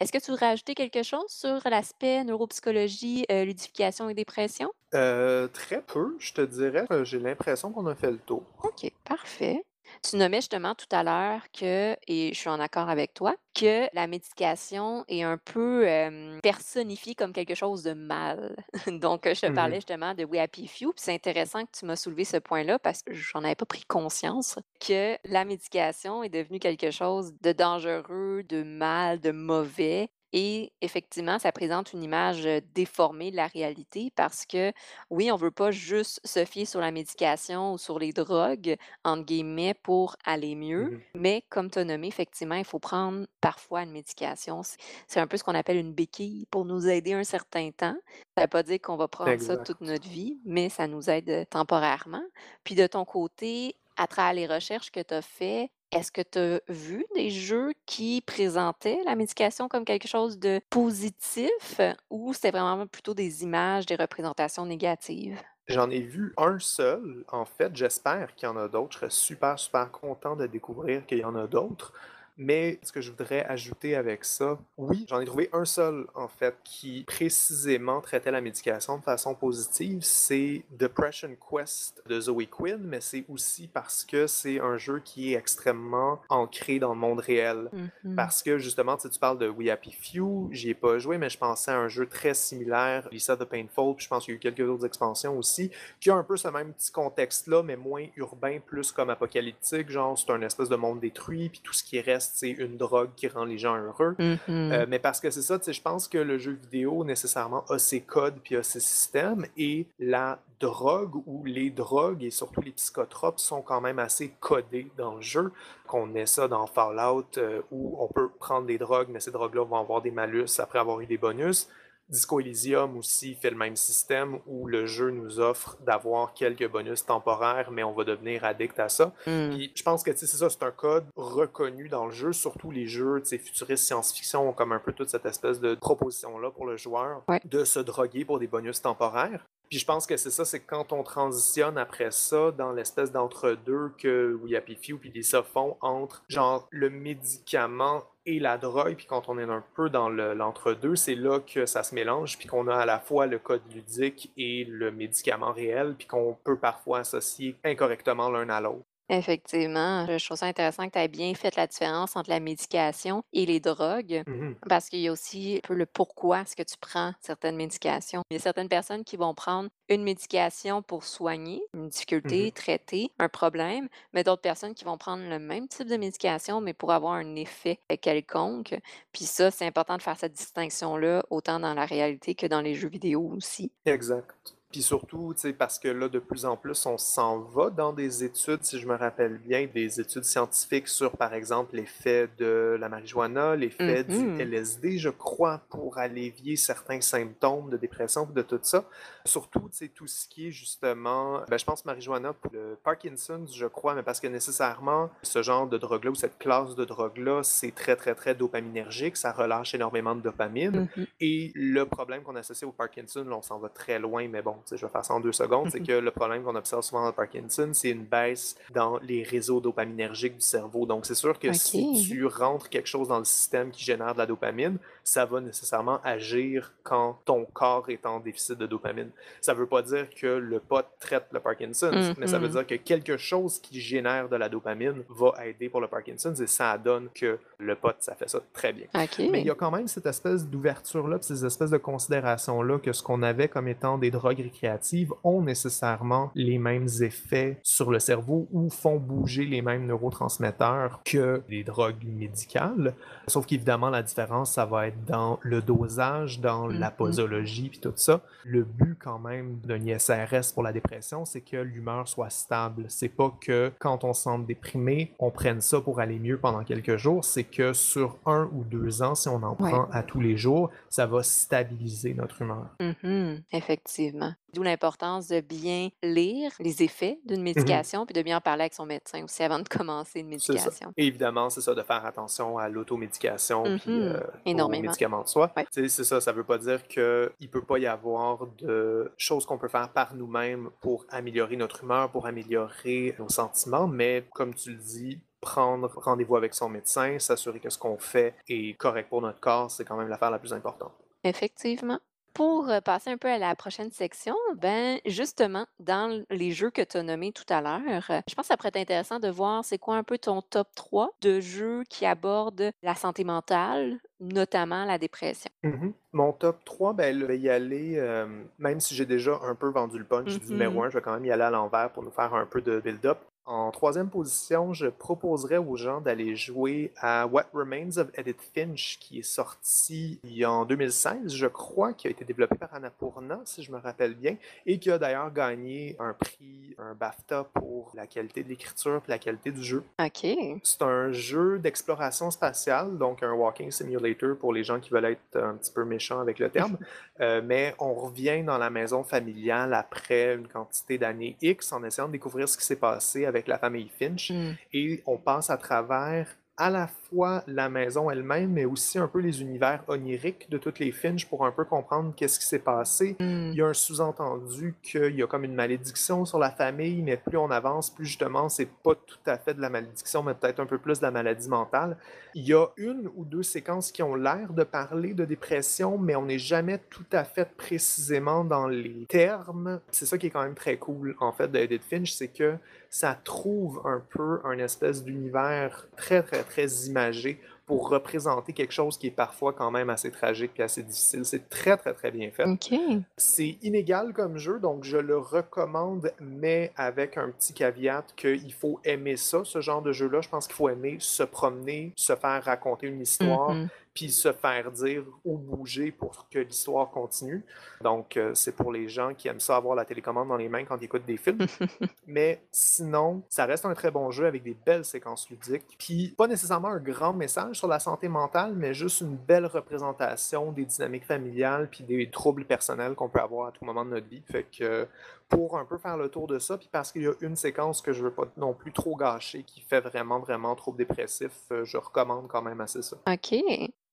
[0.00, 4.70] Est-ce que tu voudrais ajouter quelque chose sur l'aspect neuropsychologie, heu, ludification et dépression?
[4.92, 8.42] Heu, très peu, je te dirais, heu, j'ai l'impression qu'on a fait le tour.
[8.62, 9.62] OK, parfait.
[10.02, 13.88] Tu nommais justement tout à l'heure que, et je suis en accord avec toi, que
[13.94, 18.56] la médication est un peu euh, personnifiée comme quelque chose de mal.
[18.86, 21.86] Donc, je te parlais Mmh justement de We Happy Few, puis c'est intéressant que tu
[21.86, 26.28] m'as soulevé ce point-là parce que j'en avais pas pris conscience que la médication est
[26.28, 30.10] devenue quelque chose de dangereux, de mal, de mauvais.
[30.32, 34.72] Et effectivement, ça présente une image déformée de la réalité parce que,
[35.10, 39.24] oui, on veut pas juste se fier sur la médication ou sur les drogues, entre
[39.24, 40.90] guillemets, pour aller mieux.
[40.90, 41.00] mh.
[41.14, 44.62] Mais comme tu as nommé, effectivement, il faut prendre parfois une médication.
[45.06, 47.96] C'est un peu ce qu'on appelle une béquille pour nous aider un certain temps.
[48.36, 51.08] Ça ne veut pas dire qu'on va prendre ça toute notre vie, mais ça nous
[51.10, 52.22] aide temporairement.
[52.64, 56.38] Puis de ton côté, à travers les recherches que tu as faites, est-ce que tu
[56.38, 61.80] as vu des jeux qui présentaient la médication comme quelque chose de positif
[62.10, 65.38] ou c'était vraiment plutôt des images, des représentations négatives?
[65.68, 68.92] J'en ai vu un seul, en fait, j'espère qu'il y en a d'autres.
[68.94, 71.92] Je serais super, super content de découvrir qu'il y en a d'autres.
[72.36, 76.28] Mais ce que je voudrais ajouter avec ça, oui, j'en ai trouvé un seul, en
[76.28, 82.80] fait, qui précisément traitait la médication de façon positive, c'est Depression Quest de Zoe Quinn,
[82.82, 87.20] mais c'est aussi parce que c'est un jeu qui est extrêmement ancré dans le monde
[87.20, 87.70] réel.
[88.04, 88.16] Mhm.
[88.16, 91.38] Parce que justement, tu parles de We Happy Few, j'y ai pas joué, mais je
[91.38, 94.38] pensais à un jeu très similaire, Lisa the Painful, puis je pense qu'il y a
[94.38, 95.70] eu quelques autres expansions aussi,
[96.00, 100.18] qui a un peu ce même petit contexte-là, mais moins urbain, plus comme apocalyptique, genre
[100.18, 103.28] c'est un espèce de monde détruit, puis tout ce qui reste, c'est une drogue qui
[103.28, 104.14] rend les gens heureux.
[104.18, 104.38] Mhm.
[104.48, 108.00] Euh, mais parce que c'est ça, je pense que le jeu vidéo nécessairement a ses
[108.00, 113.38] codes puis a ses systèmes et la drogue ou les drogues et surtout les psychotropes
[113.38, 115.52] sont quand même assez codés dans le jeu.
[115.86, 119.64] Qu'on ait ça dans Fallout euh, où on peut prendre des drogues, mais ces drogues-là
[119.64, 121.68] vont avoir des malus après avoir eu des bonus.
[122.08, 127.04] Disco Elysium aussi fait le même système où le jeu nous offre d'avoir quelques bonus
[127.04, 129.12] temporaires, mais on va devenir addict à ça.
[129.26, 129.50] Mm.
[129.50, 132.86] Puis je pense que c'est ça, c'est un code reconnu dans le jeu, surtout les
[132.86, 137.22] jeux futuristes science-fiction ont comme un peu toute cette espèce de proposition-là pour le joueur
[137.28, 137.40] Ouais.
[137.44, 139.44] de se droguer pour des bonus temporaires.
[139.68, 143.90] Puis je pense que c'est ça, c'est quand on transitionne après ça dans l'espèce d'entre-deux
[143.98, 149.06] que We Happy Few puis Lisa font entre genre le médicament et la drogue, puis
[149.06, 152.48] quand on est un peu dans le- l'entre-deux, c'est là que ça se mélange, puis
[152.48, 156.58] qu'on a à la fois le code ludique et le médicament réel, puis qu'on peut
[156.58, 158.85] parfois associer incorrectement l'un à l'autre.
[159.08, 163.22] Effectivement, je trouve ça intéressant que tu aies bien fait la différence entre la médication
[163.32, 164.56] et les drogues, Mhm.
[164.68, 168.22] parce qu'il y a aussi un peu le pourquoi est-ce que tu prends certaines médications.
[168.30, 172.50] Il y a certaines personnes qui vont prendre une médication pour soigner une difficulté, Mhm.
[172.50, 176.74] traiter un problème, mais d'autres personnes qui vont prendre le même type de médication, mais
[176.74, 178.74] pour avoir un effet quelconque.
[179.12, 182.74] Puis ça, c'est important de faire cette distinction-là, autant dans la réalité que dans les
[182.74, 183.70] jeux vidéo aussi.
[183.86, 184.55] Exact.
[184.72, 187.92] Puis surtout, tu sais, parce que là, de plus en plus, on s'en va dans
[187.92, 192.76] des études, si je me rappelle bien, des études scientifiques sur, par exemple, l'effet de
[192.78, 194.40] la marijuana, l'effet du Mhm.
[194.40, 198.84] LSD, je crois, pour allévier certains symptômes de dépression, de tout ça.
[199.24, 203.56] Surtout, tu sais, tout ce qui est justement, ben, je pense marijuana pour le Parkinson's,
[203.56, 207.42] je crois, mais parce que nécessairement, ce genre de drogue-là ou cette classe de drogue-là,
[207.44, 210.88] c'est très, très, très dopaminergique, ça relâche énormément de dopamine.
[210.96, 211.06] Mhm.
[211.20, 214.55] Et le problème qu'on associe au Parkinson, là, on s'en va très loin, mais bon,
[214.70, 217.08] je vais faire ça en deux secondes, c'est que le problème qu'on observe souvent dans
[217.08, 220.86] le Parkinson, c'est une baisse dans les réseaux dopaminergiques du cerveau.
[220.86, 224.18] Donc, c'est sûr que si tu rentres quelque chose dans le système qui génère de
[224.18, 229.10] la dopamine, ça va nécessairement agir quand ton corps est en déficit de dopamine.
[229.40, 232.52] Ça veut pas dire que le pot traite le Parkinson's, mais ça veut Mhm.
[232.54, 236.48] dire que quelque chose qui génère de la dopamine va aider pour le Parkinson's et
[236.48, 238.86] ça donne que le pot, ça fait ça très bien.
[239.30, 243.02] Mais il y a quand même cette espèce d'ouverture-là, ces espèces de considérations-là que ce
[243.02, 248.48] qu'on avait comme étant des drogues récréatives ont nécessairement les mêmes effets sur le cerveau
[248.50, 252.94] ou font bouger les mêmes neurotransmetteurs que les drogues médicales.
[253.28, 256.96] Sauf qu'évidemment, la différence, ça va être dans le dosage, dans la Mhm.
[256.96, 258.20] posologie, puis tout ça.
[258.44, 262.84] Le but quand même d'un ISRS pour la dépression, c'est que l'humeur soit stable.
[262.88, 266.64] C'est pas que quand on se sent déprimé, on prenne ça pour aller mieux pendant
[266.64, 267.24] quelques jours.
[267.24, 269.70] C'est que sur un ou deux ans, si on en Ouais.
[269.70, 272.66] prend à tous les jours, ça va stabiliser notre humeur.
[272.80, 274.32] Mhm, effectivement.
[274.56, 278.62] D'où l'importance de bien lire les effets d'une Mmh médication, puis de bien en parler
[278.62, 280.92] avec son médecin aussi avant de commencer une médication.
[280.96, 285.28] Et évidemment, c'est ça, de faire attention à l'automédication Mmh puis euh, aux médicaments de
[285.28, 285.52] soi.
[285.56, 285.66] Ouais.
[285.70, 289.58] C'est ça, ça veut pas dire qu'il ne peut pas y avoir de choses qu'on
[289.58, 294.70] peut faire par nous-mêmes pour améliorer notre humeur, pour améliorer nos sentiments, mais comme tu
[294.70, 299.20] le dis, prendre rendez-vous avec son médecin, s'assurer que ce qu'on fait est correct pour
[299.20, 300.94] notre corps, c'est quand même l'affaire la plus importante.
[301.22, 301.98] Effectivement.
[302.36, 306.98] Pour passer un peu à la prochaine section, ben justement, dans les jeux que tu
[306.98, 307.80] as nommés tout à l'heure,
[308.28, 310.68] je pense que ça pourrait être intéressant de voir c'est quoi un peu ton top
[310.74, 315.50] 3 de jeux qui abordent la santé mentale, notamment la dépression.
[315.62, 315.94] Mhm.
[316.12, 318.26] Mon top 3, ben, je vais y aller, euh,
[318.58, 320.84] même si j'ai déjà un peu vendu le punch du numéro Mhm.
[320.84, 322.80] 1, je vais quand même y aller à l'envers pour nous faire un peu de
[322.80, 323.18] build-up.
[323.46, 328.98] En troisième position, je proposerais aux gens d'aller jouer à What Remains of Edith Finch,
[328.98, 333.70] qui est sorti en 2016, je crois, qui a été développé par Annapurna, si je
[333.70, 334.36] me rappelle bien,
[334.66, 339.10] et qui a d'ailleurs gagné un prix, un BAFTA pour la qualité de l'écriture et
[339.12, 339.84] la qualité du jeu.
[340.00, 340.26] OK.
[340.64, 345.36] C'est un jeu d'exploration spatiale, donc un walking simulator pour les gens qui veulent être
[345.36, 346.76] un petit peu méchants avec le terme.
[347.18, 352.08] Euh, mais on revient dans la maison familiale après une quantité d'années X en essayant
[352.08, 354.30] de découvrir ce qui s'est passé avec la famille Finch.
[354.30, 354.52] Hmm.
[354.72, 356.26] Et on passe à travers
[356.56, 360.78] à la fois la maison elle-même, mais aussi un peu les univers oniriques de toutes
[360.78, 363.16] les Finch pour un peu comprendre qu'est-ce qui s'est passé.
[363.20, 363.50] Hmm.
[363.52, 367.16] Il y a un sous-entendu qu'il y a comme une malédiction sur la famille, mais
[367.18, 370.60] plus on avance, plus justement, c'est pas tout à fait de la malédiction, mais peut-être
[370.60, 371.98] un peu plus de la maladie mentale.
[372.34, 376.16] Il y a une ou deux séquences qui ont l'air de parler de dépression, mais
[376.16, 379.80] on n'est jamais tout à fait précisément dans les termes.
[379.90, 382.56] C'est ça qui est quand même très cool, en fait, de Edith Finch, c'est que
[382.90, 388.96] ça trouve un peu un espèce d'univers très, très, très imagé pour représenter quelque chose
[388.96, 391.24] qui est parfois quand même assez tragique et assez difficile.
[391.24, 392.44] C'est très, très, très bien fait.
[392.44, 392.78] OK.
[393.16, 398.80] C'est inégal comme jeu, donc je le recommande, mais avec un petit caveat qu'il faut
[398.84, 400.20] aimer ça, ce genre de jeu-là.
[400.20, 403.56] Je pense qu'il faut aimer se promener, se faire raconter une histoire.
[403.96, 407.42] Puis se faire dire ou bouger pour que l'histoire continue.
[407.80, 410.66] Donc, euh, c'est pour les gens qui aiment ça avoir la télécommande dans les mains
[410.66, 411.46] quand ils écoutent des films.
[412.06, 415.76] Mais sinon, ça reste un très bon jeu avec des belles séquences ludiques.
[415.78, 420.52] Puis, pas nécessairement un grand message sur la santé mentale, mais juste une belle représentation
[420.52, 424.08] des dynamiques familiales puis des troubles personnels qu'on peut avoir à tout moment de notre
[424.08, 424.22] vie.
[424.30, 424.86] Fait que
[425.28, 427.82] pour un peu faire le tour de ça, puis parce qu'il y a une séquence
[427.82, 431.64] que je veux pas non plus trop gâcher qui fait vraiment, vraiment trouble dépressif, euh,
[431.64, 432.96] je recommande quand même assez ça.
[433.06, 433.34] OK.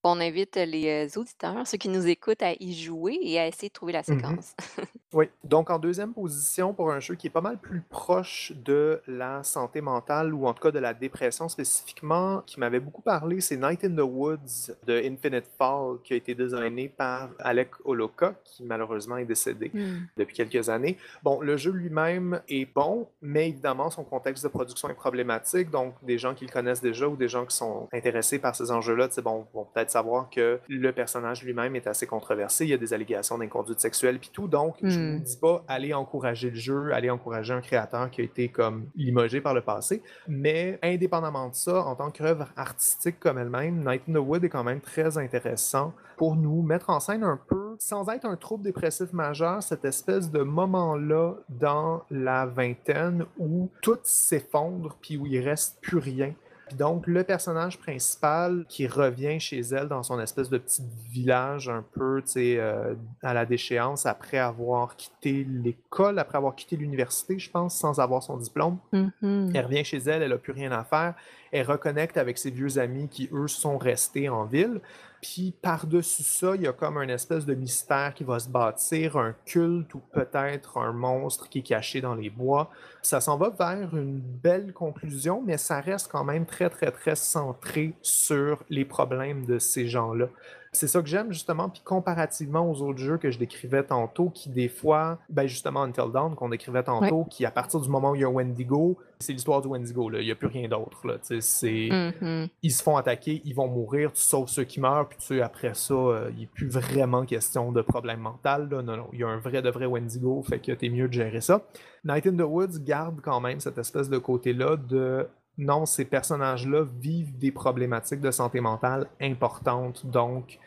[0.05, 3.73] On invite les auditeurs, ceux qui nous écoutent, à y jouer et à essayer de
[3.73, 4.05] trouver la Mhm.
[4.19, 4.53] séquence.
[5.15, 8.99] Oui, donc en deuxième position pour un jeu qui est pas mal plus proche de
[9.05, 13.39] la santé mentale ou en tout cas de la dépression spécifiquement, qui m'avait beaucoup parlé,
[13.39, 18.33] c'est Night in the Woods de Infinite Fall qui a été designé par Alec Oloka
[18.43, 20.07] qui malheureusement est décédé Hmm.
[20.17, 20.97] depuis quelques années.
[21.21, 25.93] Bon, le jeu lui-même est bon, mais évidemment son contexte de production est problématique, donc
[26.01, 29.09] des gens qui le connaissent déjà ou des gens qui sont intéressés par ces enjeux-là,
[29.11, 32.77] sais, bon, vont peut-être savoir que le personnage lui-même est assez controversé, il y a
[32.77, 35.17] des allégations d'inconduite sexuelle puis tout, donc je Hmm.
[35.17, 38.85] vous dis pas aller encourager le jeu, aller encourager un créateur qui a été comme
[38.95, 44.03] limogé par le passé, mais indépendamment de ça, en tant qu'œuvre artistique comme elle-même, Night
[44.09, 47.75] in the Wood est quand même très intéressant pour nous mettre en scène un peu,
[47.79, 53.97] sans être un trouble dépressif majeur, cette espèce de moment-là dans la vingtaine où tout
[54.03, 56.33] s'effondre puis où il reste plus rien.
[56.73, 61.69] Puis donc, le personnage principal qui revient chez elle dans son espèce de petit village
[61.69, 66.75] un peu, tu sais, euh, à la déchéance après avoir quitté l'école, après avoir quitté
[66.75, 68.79] l'université, je pense, sans avoir son diplôme.
[68.91, 69.51] Mhm.
[69.53, 71.13] Elle revient chez elle, elle n'a plus rien à faire.
[71.51, 74.81] Elle reconnecte avec ses vieux amis qui, eux, sont restés en ville.
[75.23, 79.15] Puis par-dessus ça, il y a comme un espèce de mystère qui va se bâtir,
[79.15, 82.69] un culte ou peut-être un monstre qui est caché dans les bois.
[83.01, 87.15] Ça s'en va vers une belle conclusion, mais ça reste quand même très, très, très
[87.15, 90.27] centré sur les problèmes de ces gens-là.
[90.75, 94.49] C'est ça que j'aime justement, puis comparativement aux autres jeux que je décrivais tantôt, qui
[94.49, 98.15] des fois, ben justement Until Dawn qu'on décrivait tantôt, qui à partir du moment où
[98.15, 100.19] il y a Wendigo, c'est l'histoire du Wendigo, là.
[100.19, 101.07] il n'y a plus rien d'autre.
[101.07, 101.17] là.
[101.21, 101.89] C'est
[102.21, 102.47] Mhm.
[102.63, 105.73] ils se font attaquer, ils vont mourir, tu sauves ceux qui meurent, puis tu après
[105.75, 108.67] ça, euh, il n'est plus vraiment question de problème mental.
[108.69, 108.81] Là.
[108.81, 111.13] Non, non, il y a un vrai de vrai Wendigo, fait que t'es mieux de
[111.13, 111.61] gérer ça.
[112.03, 115.27] Night in the Woods garde quand même cette espèce de côté-là de
[115.57, 120.59] non, ces personnages-là vivent des problématiques de santé mentale importantes, donc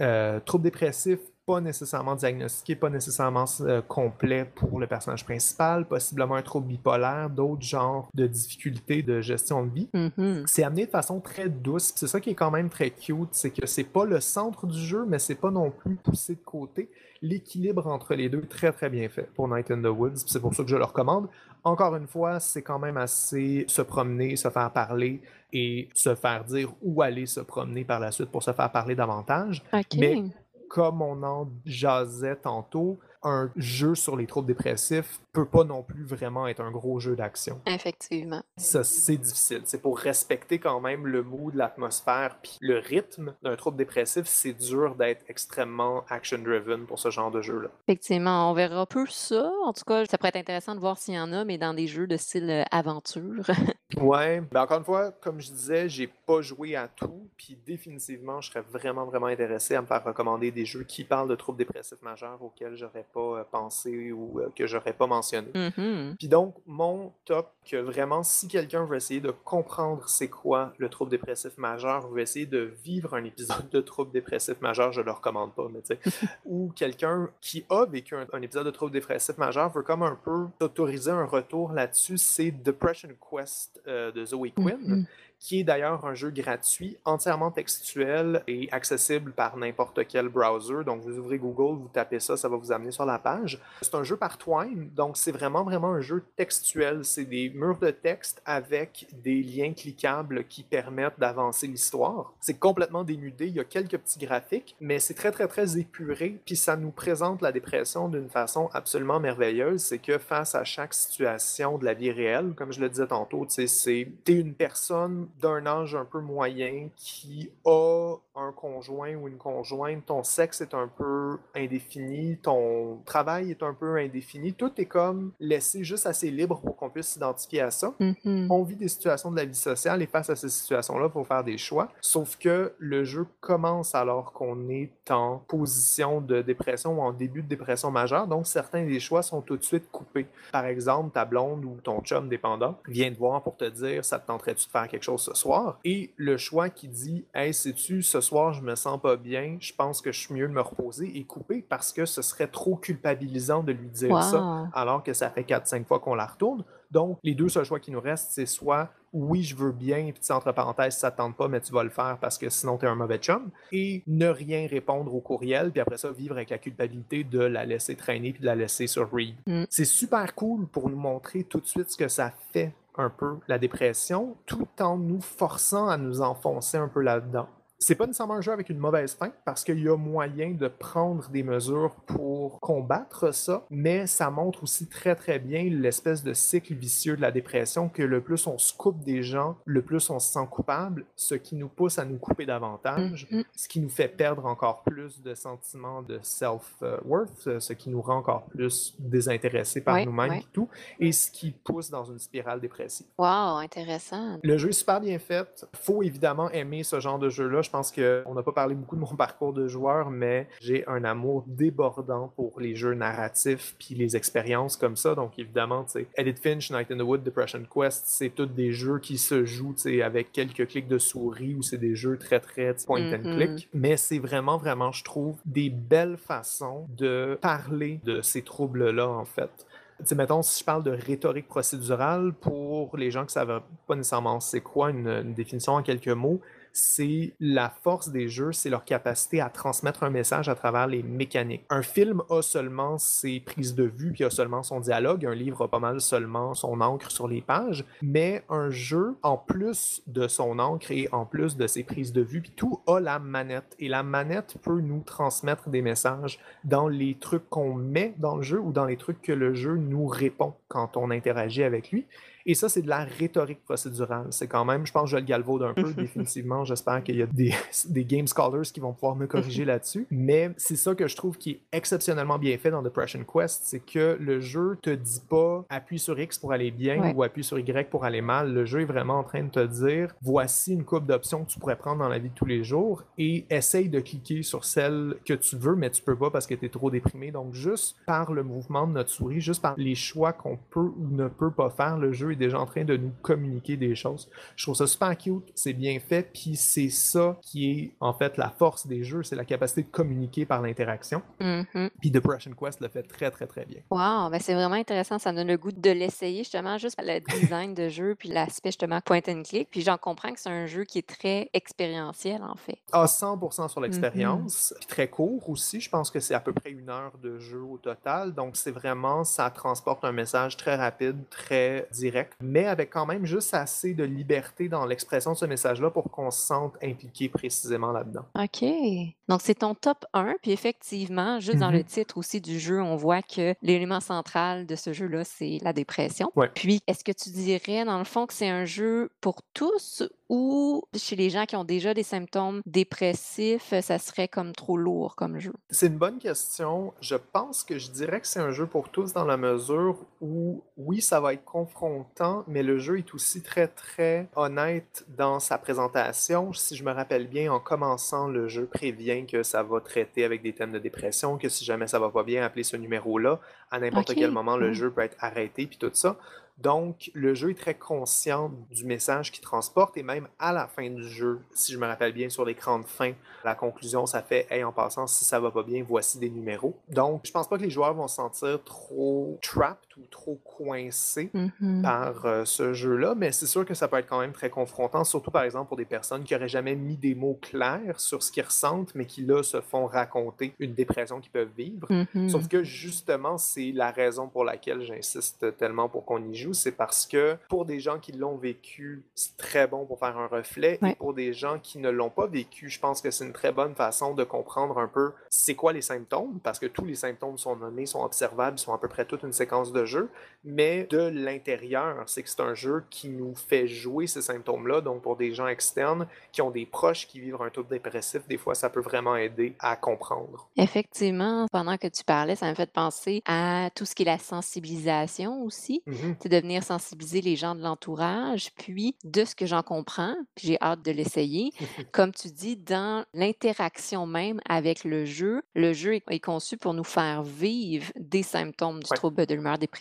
[0.00, 6.34] euh, troubles dépressifs pas nécessairement diagnostiqué, pas nécessairement euh, complet pour le personnage principal, possiblement
[6.34, 9.88] un trouble bipolaire, d'autres genres de difficultés de gestion de vie.
[9.94, 10.42] Mhm.
[10.46, 11.92] C'est amené de façon très douce.
[11.94, 14.78] C'est ça qui est quand même très cute, c'est que c'est pas le centre du
[14.78, 16.90] jeu, mais c'est pas non plus poussé de côté.
[17.22, 20.24] L'équilibre entre les deux est très très bien fait pour Night in the Woods.
[20.26, 21.28] C'est pour ça que je le recommande.
[21.66, 25.20] Encore une fois, c'est quand même assez se promener, se faire parler
[25.52, 28.94] et se faire dire où aller se promener par la suite pour se faire parler
[28.94, 29.64] davantage.
[29.96, 30.22] Mais
[30.68, 36.02] comme on en jasait tantôt, un jeu sur les troubles dépressifs peut pas non plus
[36.02, 37.60] vraiment être un gros jeu d'action.
[37.66, 38.42] Effectivement.
[38.56, 39.60] Ça, c'est difficile.
[39.64, 44.54] C'est pour respecter quand même le mood, l'atmosphère, puis le rythme d'un trouble dépressif, c'est
[44.54, 47.68] dur d'être extrêmement action-driven pour ce genre de jeu-là.
[47.86, 49.52] Effectivement, on verra peu ça.
[49.66, 51.74] En tout cas, ça pourrait être intéressant de voir s'il y en a, mais dans
[51.74, 53.44] des jeux de style euh, aventure.
[53.96, 58.40] Ouais, ben encore une fois, comme je disais, j'ai pas joué à tout, puis définitivement,
[58.40, 61.58] je serais vraiment, vraiment intéressé à me faire recommander des jeux qui parlent de troubles
[61.58, 65.48] dépressifs majeurs auxquels j'aurais pas euh, pensé ou euh, que j'aurais pas mentionné.
[65.54, 66.16] Mhm.
[66.18, 70.88] Puis donc, mon top, que vraiment, si quelqu'un veut essayer de comprendre c'est quoi le
[70.90, 75.10] trouble dépressif majeur, veut essayer de vivre un épisode de trouble dépressif majeur, je le
[75.10, 78.92] recommande pas, mais tu sais, ou quelqu'un qui a vécu un, un épisode de trouble
[78.92, 84.24] dépressif majeur veut comme un peu autoriser un retour là-dessus, c'est Depression Quest euh, de
[84.26, 85.06] Zoe Quinn Mhm.
[85.38, 90.84] Qui est d'ailleurs un jeu gratuit, entièrement textuel et accessible par n'importe quel browser.
[90.84, 93.60] Donc, vous ouvrez Google, vous tapez ça, ça va vous amener sur la page.
[93.82, 97.04] C'est un jeu par Twine, donc c'est vraiment, vraiment un jeu textuel.
[97.04, 102.32] C'est des murs de texte avec des liens cliquables qui permettent d'avancer l'histoire.
[102.40, 106.40] C'est complètement dénudé, il y a quelques petits graphiques, mais c'est très, très, très épuré,
[106.44, 109.82] puis ça nous présente la dépression d'une façon absolument merveilleuse.
[109.82, 113.46] C'est que face à chaque situation de la vie réelle, comme je le disais tantôt,
[113.46, 119.14] tu sais, c'est t'es une personne d'un âge un peu moyen qui a un conjoint
[119.14, 124.52] ou une conjointe, ton sexe est un peu indéfini, ton travail est un peu indéfini,
[124.52, 127.94] tout est comme laissé juste assez libre pour qu'on puisse s'identifier à ça.
[127.98, 128.48] Mhm.
[128.50, 131.24] On vit des situations de la vie sociale et face à ces situations-là, il faut
[131.24, 131.88] faire des choix.
[132.00, 137.42] Sauf que le jeu commence alors qu'on est en position de dépression ou en début
[137.42, 140.26] de dépression majeure, donc certains des choix sont tout de suite coupés.
[140.52, 144.18] Par exemple, ta blonde ou ton chum dépendant vient te voir pour te dire ça
[144.18, 145.78] te tenterait-tu de faire quelque chose ce soir.
[145.84, 149.72] Et le choix qui dit hey sais-tu ce soir je me sens pas bien je
[149.72, 152.76] pense que je suis mieux de me reposer est coupé parce que ce serait trop
[152.76, 156.64] culpabilisant de lui dire ça alors que ça fait 4-5 fois qu'on la retourne.
[156.90, 160.32] Donc les deux seuls choix qui nous restent c'est soit oui je veux bien puis
[160.32, 162.84] entre parenthèses ça te tente pas mais tu vas le faire parce que sinon tu
[162.84, 166.50] es un mauvais chum et ne rien répondre au courriel puis après ça vivre avec
[166.50, 169.34] la culpabilité de la laisser traîner puis de la laisser sur read.
[169.46, 169.64] Mm.
[169.70, 173.38] c'est super cool pour nous montrer tout de suite ce que ça fait un peu
[173.48, 177.48] la dépression, tout en nous forçant à nous enfoncer un peu là-dedans.
[177.78, 180.66] C'est pas nécessairement un jeu avec une mauvaise fin parce qu'il y a moyen de
[180.66, 186.32] prendre des mesures pour combattre ça, mais ça montre aussi très très bien l'espèce de
[186.32, 190.08] cycle vicieux de la dépression que le plus on se coupe des gens, le plus
[190.08, 193.44] on se sent coupable, ce qui nous pousse à nous couper davantage, Mhm.
[193.54, 198.16] ce qui nous fait perdre encore plus de sentiments de self-worth, ce qui nous rend
[198.18, 200.68] encore plus désintéressés par nous-mêmes et tout,
[200.98, 203.06] et ce qui pousse dans une spirale dépressive.
[203.18, 204.38] Wow, intéressant.
[204.42, 205.66] Le jeu est super bien fait.
[205.74, 207.62] Faut évidemment aimer ce genre de jeu-là.
[207.66, 211.02] Je pense qu'on n'a pas parlé beaucoup de mon parcours de joueur, mais j'ai un
[211.04, 215.14] amour débordant pour les jeux narratifs puis les expériences comme ça.
[215.14, 218.72] Donc évidemment, tu sais, Edith Finch, Night in the Wood, Depression Quest, c'est tous des
[218.72, 222.16] jeux qui se jouent tu sais, avec quelques clics de souris ou c'est des jeux
[222.16, 223.34] très très point and Mhm.
[223.34, 223.68] click.
[223.74, 229.24] Mais c'est vraiment vraiment, je trouve, des belles façons de parler de ces troubles-là en
[229.24, 229.50] fait.
[229.98, 233.62] Tu sais, mettons, si je parle de rhétorique procédurale, pour les gens qui ne savent
[233.86, 236.40] pas nécessairement c'est quoi une, une définition en quelques mots,
[236.76, 241.02] c'est la force des jeux, c'est leur capacité à transmettre un message à travers les
[241.02, 241.64] mécaniques.
[241.70, 245.24] Un film a seulement ses prises de vue, puis a seulement son dialogue.
[245.24, 247.86] Un livre a pas mal seulement son encre sur les pages.
[248.02, 252.20] Mais un jeu, en plus de son encre et en plus de ses prises de
[252.20, 253.74] vue, puis tout a la manette.
[253.78, 258.42] Et la manette peut nous transmettre des messages dans les trucs qu'on met dans le
[258.42, 262.06] jeu ou dans les trucs que le jeu nous répond quand on interagit avec lui.
[262.48, 264.28] Et ça, c'est de la rhétorique procédurale.
[264.30, 266.64] C'est quand même, je pense je le galvaude un peu, définitivement.
[266.64, 267.52] J'espère qu'il y a des,
[267.88, 270.06] des game scholars qui vont pouvoir me corriger là-dessus.
[270.10, 273.80] Mais c'est ça que je trouve qui est exceptionnellement bien fait dans Depression Quest, c'est
[273.80, 277.12] que le jeu te dit pas appuie sur X pour aller bien Ouais.
[277.14, 278.52] ou appuie sur Y pour aller mal.
[278.54, 281.58] Le jeu est vraiment en train de te dire voici une coupe d'options que tu
[281.58, 285.16] pourrais prendre dans la vie de tous les jours et essaye de cliquer sur celle
[285.26, 287.32] que tu veux, mais tu peux pas parce que tu es trop déprimé.
[287.32, 291.08] Donc, juste par le mouvement de notre souris, juste par les choix qu'on peut ou
[291.10, 294.28] ne peut pas faire, le jeu est déjà en train de nous communiquer des choses.
[294.56, 298.36] Je trouve ça super cute, c'est bien fait, puis c'est ça qui est en fait
[298.36, 301.22] la force des jeux, c'est la capacité de communiquer par l'interaction.
[301.40, 301.90] Mhm.
[302.00, 303.80] Puis Depression Quest le fait très très très bien.
[303.90, 305.18] Wow, ben c'est vraiment intéressant.
[305.18, 309.00] Ça donne le goût de l'essayer justement juste le design de jeu puis l'aspect justement
[309.00, 309.68] point and click.
[309.70, 312.78] Puis j'en comprends que c'est un jeu qui est très expérientiel en fait.
[312.92, 314.74] Ah, 100% sur l'expérience.
[314.78, 315.80] Puis très court aussi.
[315.80, 318.34] Je pense que c'est à peu près une heure de jeu au total.
[318.34, 323.24] Donc c'est vraiment, ça transporte un message très rapide, très direct, mais avec quand même
[323.26, 327.92] juste assez de liberté dans l'expression de ce message-là pour qu'on se sente impliqué précisément
[327.92, 328.26] là-dedans.
[328.34, 329.15] OK.
[329.28, 330.34] Donc, c'est ton top 1.
[330.42, 331.84] Puis effectivement, juste dans le Mhm.
[331.84, 336.30] titre aussi du jeu, on voit que l'élément central de ce jeu-là, c'est la dépression.
[336.36, 336.50] Ouais.
[336.54, 340.82] Puis, est-ce que tu dirais, dans le fond, que c'est un jeu pour tous ou
[340.96, 345.38] chez les gens qui ont déjà des symptômes dépressifs, ça serait comme trop lourd comme
[345.38, 345.52] jeu?
[345.70, 346.92] C'est une bonne question.
[347.00, 350.62] Je pense que je dirais que c'est un jeu pour tous dans la mesure où,
[350.76, 355.58] oui, ça va être confrontant, mais le jeu est aussi très, très honnête dans sa
[355.58, 356.52] présentation.
[356.52, 360.42] Si je me rappelle bien, en commençant, le jeu prévient que ça va traiter avec
[360.42, 363.40] des thèmes de dépression, que si jamais ça va pas bien, appeler ce numéro-là.
[363.70, 364.74] À n'importe quel moment, le Mm.
[364.74, 366.16] jeu peut être arrêté, puis tout ça.
[366.58, 370.88] Donc, le jeu est très conscient du message qu'il transporte et même à la fin
[370.88, 373.12] du jeu, si je me rappelle bien, sur l'écran de fin,
[373.44, 376.74] la conclusion, ça fait Hey, en passant, si ça va pas bien, voici des numéros.
[376.88, 381.30] Donc, je pense pas que les joueurs vont se sentir trop trapped ou trop coincés
[381.32, 381.82] Mhm.
[381.82, 385.04] par euh, ce jeu-là, mais c'est sûr que ça peut être quand même très confrontant,
[385.04, 388.30] surtout par exemple pour des personnes qui auraient jamais mis des mots clairs sur ce
[388.32, 391.86] qu'ils ressentent, mais qui là se font raconter une dépression qu'ils peuvent vivre.
[392.14, 392.28] Mhm.
[392.28, 396.72] Sauf que justement, c'est la raison pour laquelle j'insiste tellement pour qu'on y joue, c'est
[396.72, 400.78] parce que pour des gens qui l'ont vécu, c'est très bon pour faire un reflet,
[400.82, 400.90] Ouais.
[400.92, 403.52] et pour des gens qui ne l'ont pas vécu, je pense que c'est une très
[403.52, 407.38] bonne façon de comprendre un peu c'est quoi les symptômes, parce que tous les symptômes
[407.38, 410.10] sont nommés, sont observables, sont à peu près toute une séquence de jeu,
[410.44, 415.02] mais de l'intérieur, c'est que c'est un jeu qui nous fait jouer ces symptômes-là, donc
[415.02, 418.54] pour des gens externes qui ont des proches qui vivent un trouble dépressif, des fois
[418.54, 420.48] ça peut vraiment aider à comprendre.
[420.56, 424.18] Effectivement, pendant que tu parlais, ça m'a fait penser à tout ce qui est la
[424.18, 425.82] sensibilisation aussi.
[425.86, 426.16] Mhm.
[426.20, 428.50] C'est de venir sensibiliser les gens de l'entourage.
[428.56, 431.50] Puis, de ce que j'en comprends, puis j'ai hâte de l'essayer,
[431.92, 436.74] comme tu dis, dans l'interaction même avec le jeu, le jeu est, est conçu pour
[436.74, 438.96] nous faire vivre des symptômes du Ouais.
[438.96, 439.75] trouble de l'humeur dépressive.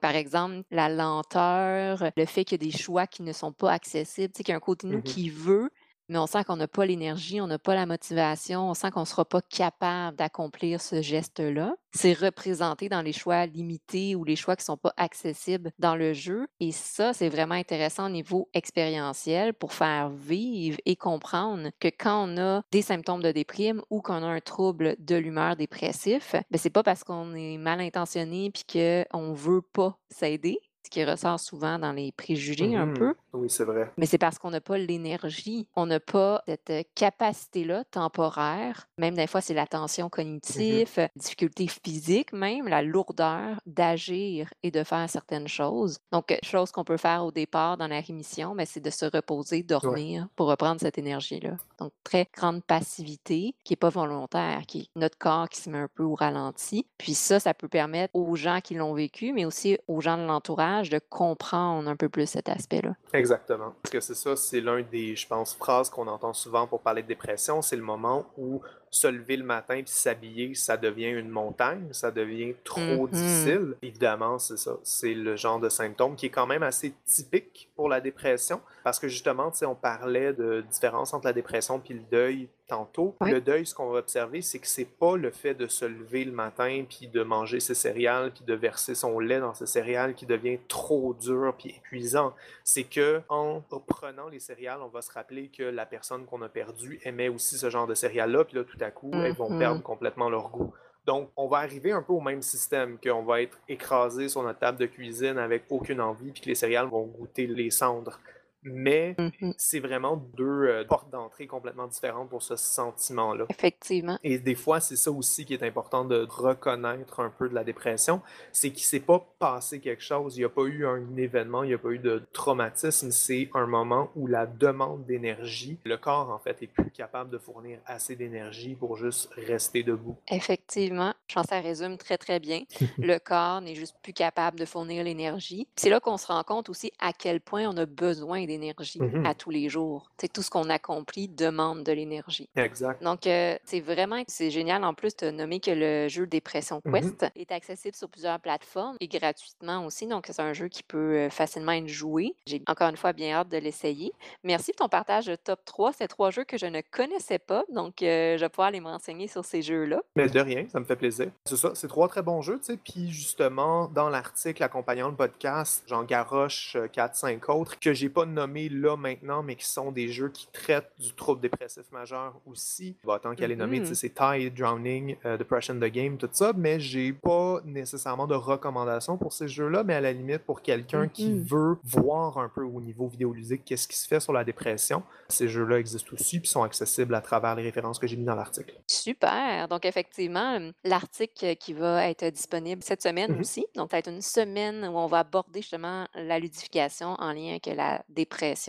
[0.00, 3.72] Par exemple, la lenteur, le fait qu'il y a des choix qui ne sont pas
[3.72, 5.02] accessibles, tu sais, qu'il y a un côté de nous Mhm.
[5.02, 5.70] qui veut,
[6.08, 9.00] mais on sent qu'on n'a pas l'énergie, on n'a pas la motivation, on sent qu'on
[9.00, 11.74] ne sera pas capable d'accomplir ce geste-là.
[11.92, 15.96] C'est représenté dans les choix limités ou les choix qui ne sont pas accessibles dans
[15.96, 16.46] le jeu.
[16.60, 22.28] Et ça, c'est vraiment intéressant au niveau expérientiel pour faire vivre et comprendre que quand
[22.28, 26.58] on a des symptômes de déprime ou qu'on a un trouble de l'humeur dépressif, ben
[26.58, 28.64] c'est pas parce qu'on est mal intentionné puis
[29.10, 32.94] qu'on veut pas s'aider, ce qui ressort souvent dans les préjugés un Mhm.
[32.94, 33.14] peu.
[33.34, 33.92] Oui, c'est vrai.
[33.98, 39.14] Mais c'est parce qu'on n'a pas l'énergie, on n'a pas cette euh, capacité-là temporaire, même
[39.14, 44.82] des fois c'est la tension cognitive, euh, difficulté physique même, la lourdeur d'agir et de
[44.84, 45.98] faire certaines choses.
[46.12, 49.04] Donc, euh, chose qu'on peut faire au départ dans la rémission, mais c'est de se
[49.04, 51.56] reposer, dormir pour reprendre cette énergie-là.
[51.78, 55.78] Donc, très grande passivité qui n'est pas volontaire, qui est notre corps qui se met
[55.78, 56.86] un peu au ralenti.
[56.98, 60.22] Puis ça, ça peut permettre aux gens qui l'ont vécu, mais aussi aux gens de
[60.26, 62.94] l'entourage de comprendre un peu plus cet aspect-là.
[63.12, 63.74] Exactement.
[63.82, 67.02] Parce que c'est ça, c'est l'un des, je pense, phrases qu'on entend souvent pour parler
[67.02, 67.62] de dépression.
[67.62, 68.60] C'est le moment où
[68.90, 73.08] se lever le matin puis s'habiller, ça devient une montagne, ça devient trop Mhm.
[73.10, 73.74] difficile.
[73.82, 74.76] Évidemment, c'est ça.
[74.82, 78.60] C'est le genre de symptôme qui est quand même assez typique pour la dépression.
[78.84, 82.48] Parce que justement, tu sais, on parlait de différence entre la dépression puis le deuil
[82.66, 83.14] tantôt.
[83.22, 83.30] Oui.
[83.30, 86.24] Le deuil, ce qu'on va observer, c'est que c'est pas le fait de se lever
[86.24, 90.14] le matin puis de manger ses céréales puis de verser son lait dans ses céréales
[90.14, 92.34] qui devient trop dur puis épuisant
[92.64, 96.48] c'est que en prenant les céréales, on va se rappeler que la personne qu'on a
[96.50, 99.82] perdue aimait aussi ce genre de céréales-là, puis là, tout à coup, elles vont perdre
[99.82, 100.72] complètement leur goût.
[101.06, 104.58] Donc, on va arriver un peu au même système, qu'on va être écrasé sur notre
[104.58, 108.20] table de cuisine avec aucune envie, puis que les céréales vont goûter les cendres.
[108.62, 109.54] Mais Mhm.
[109.56, 113.46] c'est vraiment deux euh, portes d'entrée complètement différentes pour ce sentiment-là.
[113.50, 114.18] Effectivement.
[114.24, 117.64] Et des fois, c'est ça aussi qui est important de reconnaître un peu de la
[117.64, 118.20] dépression,
[118.52, 121.68] c'est qu'il s'est pas passé quelque chose, il n'y a pas eu un événement, il
[121.68, 126.30] n'y a pas eu de traumatisme, c'est un moment où la demande d'énergie, le corps
[126.30, 130.16] en fait est plus capable de fournir assez d'énergie pour juste rester debout.
[130.30, 132.62] Effectivement, je pense que ça résume très très bien.
[132.98, 135.68] Le corps n'est juste plus capable de fournir l'énergie.
[135.76, 139.24] C'est là qu'on se rend compte aussi à quel point on a besoin d'énergie Mhm.
[139.26, 140.10] à tous les jours.
[140.18, 142.48] Tu sais, tout ce qu'on accomplit demande de l'énergie.
[142.56, 143.02] Exact.
[143.02, 144.82] Donc, euh, c'est vraiment c'est génial.
[144.84, 146.92] En plus, tu as nommé que le jeu Dépression Mhm.
[146.94, 150.06] Quest est accessible sur plusieurs plateformes et gratuitement aussi.
[150.06, 152.34] Donc, c'est un jeu qui peut euh, facilement être joué.
[152.46, 154.12] J'ai encore une fois bien hâte de l'essayer.
[154.44, 155.92] Merci pour ton partage de top 3.
[155.92, 157.64] C'est trois jeux que je ne connaissais pas.
[157.72, 160.00] Donc, euh, je vais pouvoir aller me renseigner sur ces jeux-là.
[160.16, 161.30] Mais de rien, ça me fait plaisir.
[161.44, 162.76] C'est ça, c'est trois très bons jeux, sais.
[162.76, 168.68] Puis justement, dans l'article accompagnant le podcast, j'en garoche 4-5 autres que j'ai pas nommés
[168.68, 172.96] là maintenant, mais qui sont des jeux qui traitent du trouble dépressif majeur aussi.
[173.04, 173.94] Bah, tant qu'elle est nommée, tu sais, Mhm.
[173.96, 179.16] c'est Tide, Drowning, euh, Depression the Game, tout ça, mais j'ai pas nécessairement de recommandations
[179.18, 181.42] pour ces jeux-là, mais à la limite, pour quelqu'un qui Mhm.
[181.44, 185.48] veut voir un peu au niveau vidéoludique qu'est-ce qui se fait sur la dépression, ces
[185.48, 188.74] jeux-là existent aussi puis sont accessibles à travers les références que j'ai mis dans l'article.
[188.86, 189.68] Super.
[189.68, 193.40] Donc, effectivement, l'article qui va être disponible cette semaine Mhm.
[193.40, 193.66] aussi.
[193.74, 197.50] Donc, ça va être une semaine où on va aborder justement la ludification en lien
[197.50, 198.27] avec la dépression.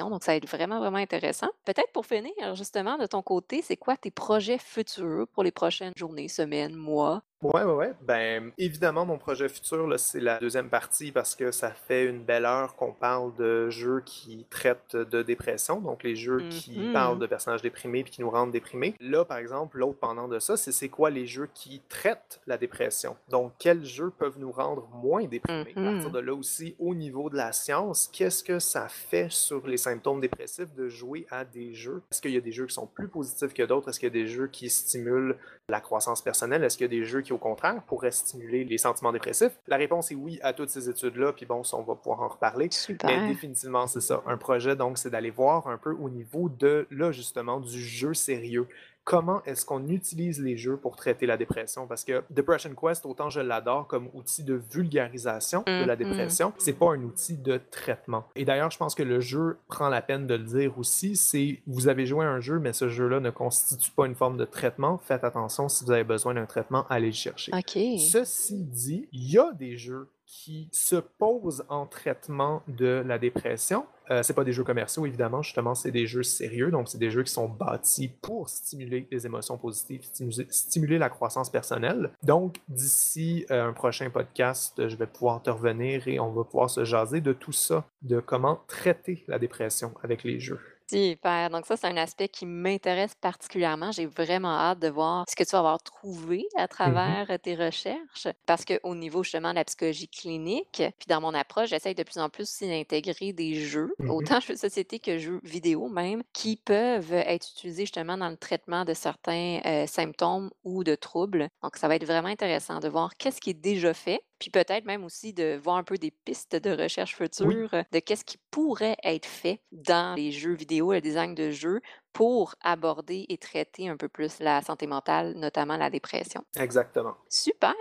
[0.10, 1.49] Donc, ça va être vraiment, vraiment intéressant.
[1.66, 5.93] Peut-être pour finir, justement, de ton côté, c'est quoi tes projets futurs pour les prochaines
[5.97, 7.24] journées, semaines, mois?
[7.41, 7.93] Ouais, ouais, ouais.
[8.01, 12.21] Ben, évidemment, mon projet futur, là, c'est la deuxième partie parce que ça fait une
[12.25, 16.91] belle heure qu'on parle de jeux qui traitent de dépression, donc les jeux qui Mhm.
[16.91, 18.93] parlent de personnages déprimés puis qui nous rendent déprimés.
[18.99, 22.57] Là, par exemple, l'autre pendant de ça, c'est c'est quoi les jeux qui traitent la
[22.57, 23.15] dépression?
[23.29, 25.71] Donc, quels jeux peuvent nous rendre moins déprimés?
[25.77, 26.15] À partir Mhm.
[26.15, 30.19] de là aussi, au niveau de la science, qu'est-ce que ça fait sur les symptômes
[30.19, 32.01] dépressifs de jouer à des jeux?
[32.11, 33.87] Est-ce qu'il y a des jeux qui sont plus positifs que d'autres?
[33.87, 35.37] Est-ce qu'il y a des jeux qui stimulent
[35.69, 36.65] la croissance personnelle?
[36.65, 39.51] Est-ce qu'il y a des jeux qui, au contraire, pourraient stimuler les sentiments dépressifs?
[39.67, 42.27] La réponse est oui à toutes ces études-là, puis bon, ça, on va pouvoir en
[42.27, 42.65] reparler.
[42.65, 43.27] Mais Super.
[43.27, 44.21] définitivement, c'est ça.
[44.25, 48.13] Un projet, donc, c'est d'aller voir un peu au niveau de, là, justement, du jeu
[48.13, 48.67] sérieux.
[49.10, 51.88] Comment est-ce qu'on utilise les jeux pour traiter la dépression?
[51.88, 56.03] Parce que Depression Quest, autant je l'adore comme outil de vulgarisation de la Mhm.
[56.03, 58.26] dépression, c'est pas un outil de traitement.
[58.36, 61.60] Et d'ailleurs, je pense que le jeu prend la peine de le dire aussi, c'est
[61.66, 64.45] vous avez joué à un jeu, mais ce jeu-là ne constitue pas une forme de
[64.45, 64.99] traitement.
[64.99, 67.51] Faites attention, si vous avez besoin d'un traitement, allez le chercher.
[67.97, 73.88] Ceci dit, il y a des jeux qui se posent en traitement de la dépression.
[74.11, 77.09] Euh, c'est pas des jeux commerciaux, évidemment, justement, c'est des jeux sérieux, donc c'est des
[77.09, 80.01] jeux qui sont bâtis pour stimuler les émotions positives,
[80.49, 82.11] stimuler, la croissance personnelle.
[82.21, 86.69] Donc, d'ici euh, un prochain podcast, je vais pouvoir te revenir et on va pouvoir
[86.69, 90.59] se jaser de tout ça, de comment traiter la dépression avec les jeux.
[90.91, 91.49] Super.
[91.51, 93.91] Donc ça, c'est un aspect qui m'intéresse particulièrement.
[93.91, 97.19] J'ai vraiment hâte de voir ce que tu vas avoir trouvé à Mhm.
[97.19, 98.27] travers tes recherches.
[98.47, 102.17] Parce qu'au niveau justement de la psychologie clinique, puis dans mon approche, j'essaye de plus
[102.19, 104.29] en plus aussi d'intégrer des jeux, Mhm.
[104.29, 108.37] autant jeux de société que jeux vidéo même, qui peuvent être utilisés justement dans le
[108.37, 111.49] traitement de certains euh, symptômes ou de troubles.
[111.61, 114.85] Donc ça va être vraiment intéressant de voir qu'est-ce qui est déjà fait, puis peut-être
[114.85, 117.69] même aussi de voir un peu des pistes de recherche Oui.
[117.73, 121.82] euh, de qu'est-ce qui pourrait être fait dans les jeux vidéo, le design de jeux,
[122.13, 126.43] pour aborder et traiter un peu plus la santé mentale, notamment la dépression.
[126.57, 127.15] Exactement.
[127.30, 127.73] Super!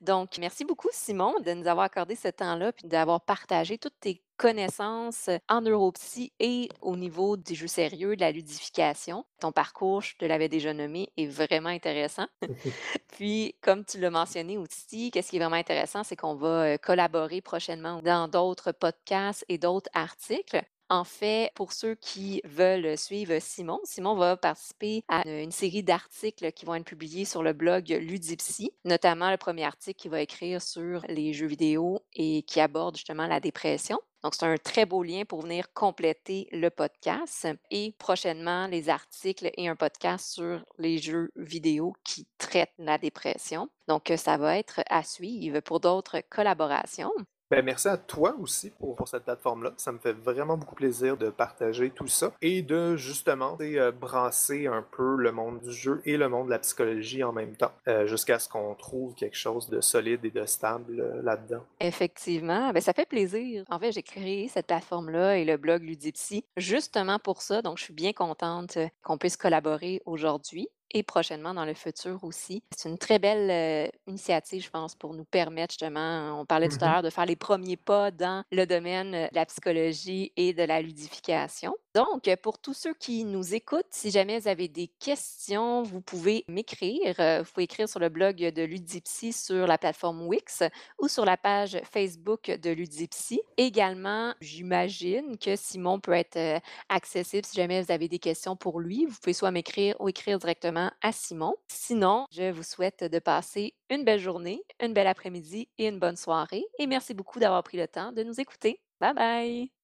[0.00, 4.22] Donc, merci beaucoup, Simon, de nous avoir accordé ce temps-là, puis d'avoir partagé toutes tes
[4.36, 9.24] connaissances en neuropsy et au niveau des jeux sérieux, de la ludification.
[9.40, 12.26] Ton parcours, je te l'avais déjà nommé, est vraiment intéressant.
[13.12, 16.76] Puis, comme tu l'as mentionné aussi, qu'est-ce qui est vraiment intéressant, c'est qu'on va euh,
[16.78, 20.62] collaborer prochainement dans d'autres podcasts et d'autres articles.
[20.90, 26.52] En fait, pour ceux qui veulent suivre Simon, Simon va participer à une, série d'articles
[26.52, 30.60] qui vont être publiés sur le blog Ludipsy, notamment le premier article qu'il va écrire
[30.60, 33.98] sur les jeux vidéo et qui aborde justement la dépression.
[34.22, 39.50] Donc, c'est un très beau lien pour venir compléter le podcast et prochainement les articles
[39.56, 43.68] et un podcast sur les jeux vidéo qui traitent la dépression.
[43.86, 47.12] Donc, ça va être à suivre pour d'autres collaborations.
[47.54, 49.74] Ben, merci à toi aussi pour, cette plateforme-là.
[49.76, 54.66] Ça me fait vraiment beaucoup plaisir de partager tout ça et de justement euh, brasser
[54.66, 57.70] un peu le monde du jeu et le monde de la psychologie en même temps,
[57.86, 61.62] euh, jusqu'à ce qu'on trouve quelque chose de solide et de stable euh, là-dedans.
[61.78, 63.62] Effectivement, ben, ça fait plaisir.
[63.70, 67.62] En fait, j'ai créé cette plateforme-là et le blog Ludipsy justement pour ça.
[67.62, 72.62] Donc, je suis bien contente qu'on puisse collaborer aujourd'hui et prochainement dans le futur aussi.
[72.76, 76.78] C'est une très belle euh, initiative, je pense, pour nous permettre justement, on parlait tout
[76.80, 76.92] à Mhm.
[76.92, 80.62] l'heure, de faire les premiers pas dans le domaine euh, de la psychologie et de
[80.62, 81.74] la ludification.
[81.94, 86.00] Donc, euh, pour tous ceux qui nous écoutent, si jamais vous avez des questions, vous
[86.00, 87.14] pouvez m'écrire.
[87.20, 90.64] Euh, Vous pouvez écrire sur le blog de Ludipsy sur la plateforme Wix
[90.98, 93.40] ou sur la page Facebook de Ludipsy.
[93.56, 98.80] Également, j'imagine que Simon peut être euh, accessible si jamais vous avez des questions pour
[98.80, 99.06] lui.
[99.06, 101.54] Vous pouvez soit m'écrire ou écrire directement à Simon.
[101.68, 106.16] Sinon, je vous souhaite de passer une belle journée, une belle après-midi et une bonne
[106.16, 106.64] soirée.
[106.80, 108.80] Et merci beaucoup d'avoir pris le temps de nous écouter.
[109.00, 109.83] Bye bye!